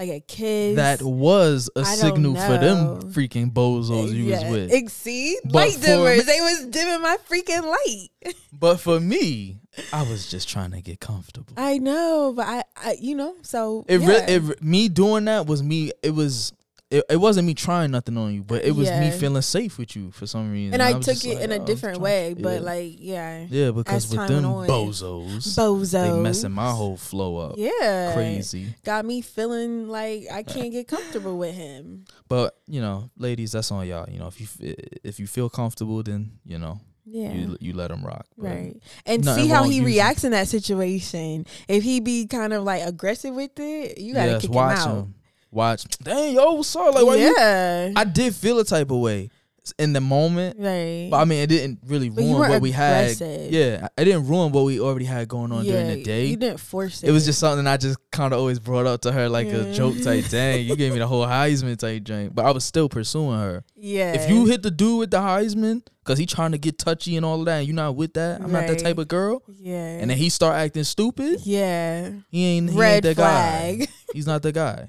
[0.01, 0.75] like a kiss.
[0.75, 4.43] That was a I signal for them freaking bozos you Yeah.
[4.43, 4.73] was with.
[4.73, 6.25] Ex- See, But light dimmers.
[6.25, 8.35] They was dimming my freaking light.
[8.53, 9.57] But for me,
[9.91, 11.53] I was just trying to get comfortable.
[11.57, 14.07] I know, but I, I you know, so It, yeah.
[14.07, 15.91] re- it me doing that was me.
[16.03, 16.53] It was.
[16.91, 19.95] It, it wasn't me trying nothing on you, but it was me feeling safe with
[19.95, 20.73] you for some reason.
[20.73, 22.59] and I, was took it like, in oh, a I'm different way, but yeah.
[22.59, 24.67] like, yeah, yeah, because with them on.
[24.67, 27.55] bozos, bozo, they messing my whole flow up.
[27.57, 28.75] yeah, Crazy.
[28.83, 32.03] got me feeling like I can't get comfortable with him.
[32.27, 34.09] But you know, ladies, that's on y'all.
[34.09, 37.31] You know, if you if you feel comfortable, then you know Yeah.
[37.31, 38.25] you you let them rock.
[38.35, 38.75] Right.
[39.05, 41.45] And see how he reacts in that situation.
[41.69, 44.87] If he be kind of like aggressive with it, you gotta yes, kick him out.
[44.97, 45.15] him.
[45.51, 45.83] Watch.
[46.01, 46.95] Dang, yo, what's up?
[46.95, 47.35] Like, why you?
[47.37, 47.91] yeah.
[47.95, 49.29] I did feel a type of way
[49.77, 51.07] in the moment, right.
[51.11, 53.11] but I mean, it didn't really But you ruin weren't what we had.
[53.21, 56.35] Yeah, it didn't ruin what we already had going on during the You day.
[56.35, 57.09] didn't force it.
[57.09, 59.71] It was just something I just kind of always brought up to her like a
[59.73, 60.25] joke type.
[60.29, 63.63] Dang, you gave me the whole Heisman type drink, but I was still pursuing her.
[63.75, 64.13] yeah.
[64.13, 67.23] If you hit the dude with the Heisman, cause he trying to get touchy and
[67.25, 69.43] all of that, and you not with that, I'm not that type of girl.
[69.47, 69.99] yeah.
[69.99, 71.41] And then he start acting stupid.
[71.43, 72.09] yeah.
[72.29, 73.79] He ain't, he Red ain't the flag.
[73.81, 73.87] guy.
[74.13, 74.87] He's not the guy.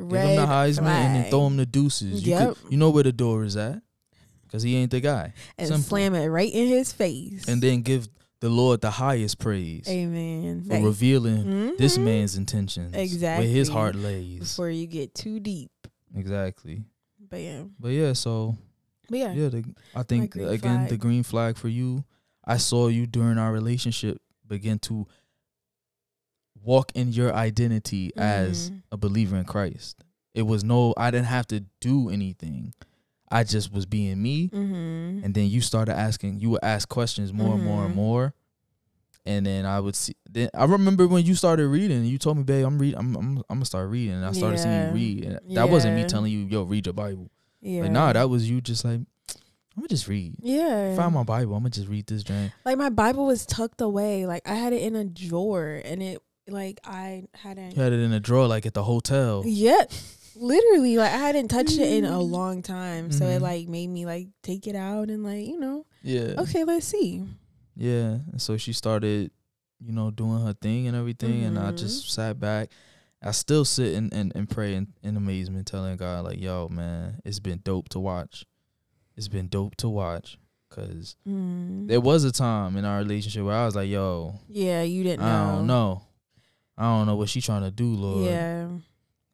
[0.00, 1.06] Red Give him the Heisman flag.
[1.06, 2.26] and then throw him the deuces.
[2.26, 2.48] You, Yep.
[2.62, 3.82] could, you know where the door is at,
[4.50, 5.32] cause he ain't the guy.
[5.58, 5.82] and Simple.
[5.84, 7.46] slam it right in his face.
[7.48, 8.08] And then give
[8.40, 10.64] the Lord the highest praise Amen.
[10.66, 12.04] for revealing this Mhm.
[12.04, 13.46] man's intentions, Exactly.
[13.46, 14.38] where his heart lays.
[14.40, 15.70] before you get too deep.
[16.14, 16.84] Exactly.
[17.28, 17.62] But yeah.
[17.78, 18.56] But yeah, so
[19.08, 19.32] But yeah.
[19.32, 22.04] yeah, the, I think again the green flag for you.
[22.44, 25.06] I saw you during our relationship begin to
[26.62, 28.82] walk in your identity as Mhm.
[28.92, 30.02] a believer in Christ.
[30.34, 32.72] It was no, I didn't have to do anything.
[33.32, 35.24] I just was being me, Mm-hmm.
[35.24, 36.40] and then you started asking.
[36.40, 37.96] You would ask questions more and more and Mhm.
[37.96, 38.34] more,
[39.26, 40.14] and then I would see.
[40.28, 42.04] Then I remember when you started reading.
[42.04, 42.94] You told me, "Babe, I'm read.
[42.96, 45.96] I'm I'm, I'm gonna start reading." And I started seeing you read, and that wasn't
[45.96, 47.30] me telling you, "Yo, read your Bible."
[47.60, 47.82] Yeah.
[47.82, 49.06] Like, nah, that was you just like, I'm
[49.76, 50.34] gonna just read.
[50.42, 50.96] yeah.
[50.96, 51.54] Find my Bible.
[51.54, 52.52] I'm gonna just read this drink.
[52.64, 54.26] like my Bible was tucked away.
[54.26, 57.76] Like I had it in a drawer, and it like I hadn't.
[57.76, 59.42] You had it in a drawer, like at the hotel.
[59.46, 59.84] Yeah,
[60.36, 60.96] literally.
[60.96, 63.42] Like I hadn't touched it in a long time, so it Mhm.
[63.42, 65.86] like made me like take it out and like you know.
[66.02, 67.24] Yeah, Okay, let's see.
[67.76, 68.18] yeah.
[68.32, 69.30] And so she started,
[69.84, 71.76] you know, doing her thing and everything, and I Mhm.
[71.76, 72.70] just sat back.
[73.22, 77.20] I still sit and, and, and pray in, in amazement, telling God like, "Yo, man,
[77.24, 78.46] it's been dope to watch.
[79.14, 80.38] It's been dope to watch."
[80.70, 81.88] Cause Mm.
[81.88, 85.20] there was a time in our relationship where I was like, "Yo, Yeah, you didn't
[85.20, 85.26] know.
[85.26, 86.02] I don't know,
[86.80, 88.24] I don't know what she trying to do, Lord.
[88.24, 88.68] Yeah,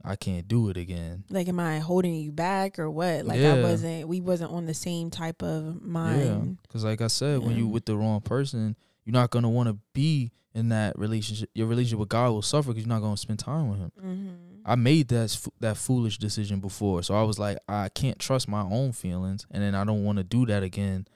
[0.05, 3.24] I can't do it again." like am I holding you back or what?
[3.24, 4.09] Like I wasn't.
[4.09, 6.20] We wasn't on the same type of mind.
[6.24, 6.53] Yeah.
[6.62, 7.72] Because, like I said, when you Yeah.
[7.72, 11.49] with the wrong person, you're not gonna want to be in that relationship.
[11.55, 13.92] Your relationship with God will suffer because you're not gonna spend time with Him.
[13.99, 14.28] Mm-hmm.
[14.68, 18.62] I made that that foolish decision before, so I was like, I can't trust my
[18.62, 21.07] own feelings, and then I don't want to do that again,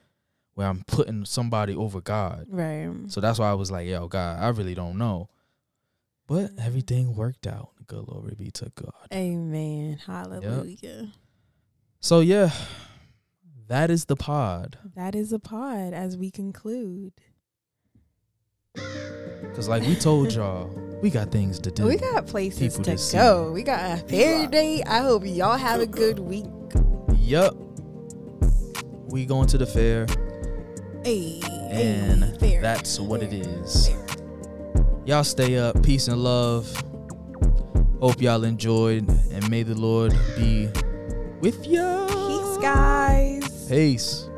[0.53, 2.45] where I'm putting somebody over God.
[2.47, 2.89] Right.
[3.07, 5.27] So that's why I was like, Yo, God, I really don't know.
[6.27, 6.65] But Mhm.
[6.65, 7.71] everything worked out.
[7.87, 8.93] Good Lord be to God.
[9.13, 9.97] Amen.
[10.05, 11.11] Hallelujah.
[11.99, 12.51] So yeah,
[13.67, 14.77] that is the pod.
[14.95, 17.13] That is a pod as we conclude.
[19.55, 20.67] Cause like we told y'all,
[21.01, 21.85] we got things to do.
[21.85, 23.51] We got places People to to go.
[23.51, 24.81] We got a fair day.
[24.83, 26.45] I hope y'all have a good week.
[27.17, 27.55] Yup.
[29.09, 30.05] We going to the fair,
[31.03, 33.87] Hey, and hey, fair, that's what it is.
[33.89, 34.05] fair.
[35.05, 35.81] Y'all stay up.
[35.83, 36.71] Peace and love.
[37.99, 40.69] Hope y'all enjoyed, and may the Lord be
[41.39, 42.07] with y'all.
[42.07, 43.67] Peace, guys.
[43.67, 44.30] Peace.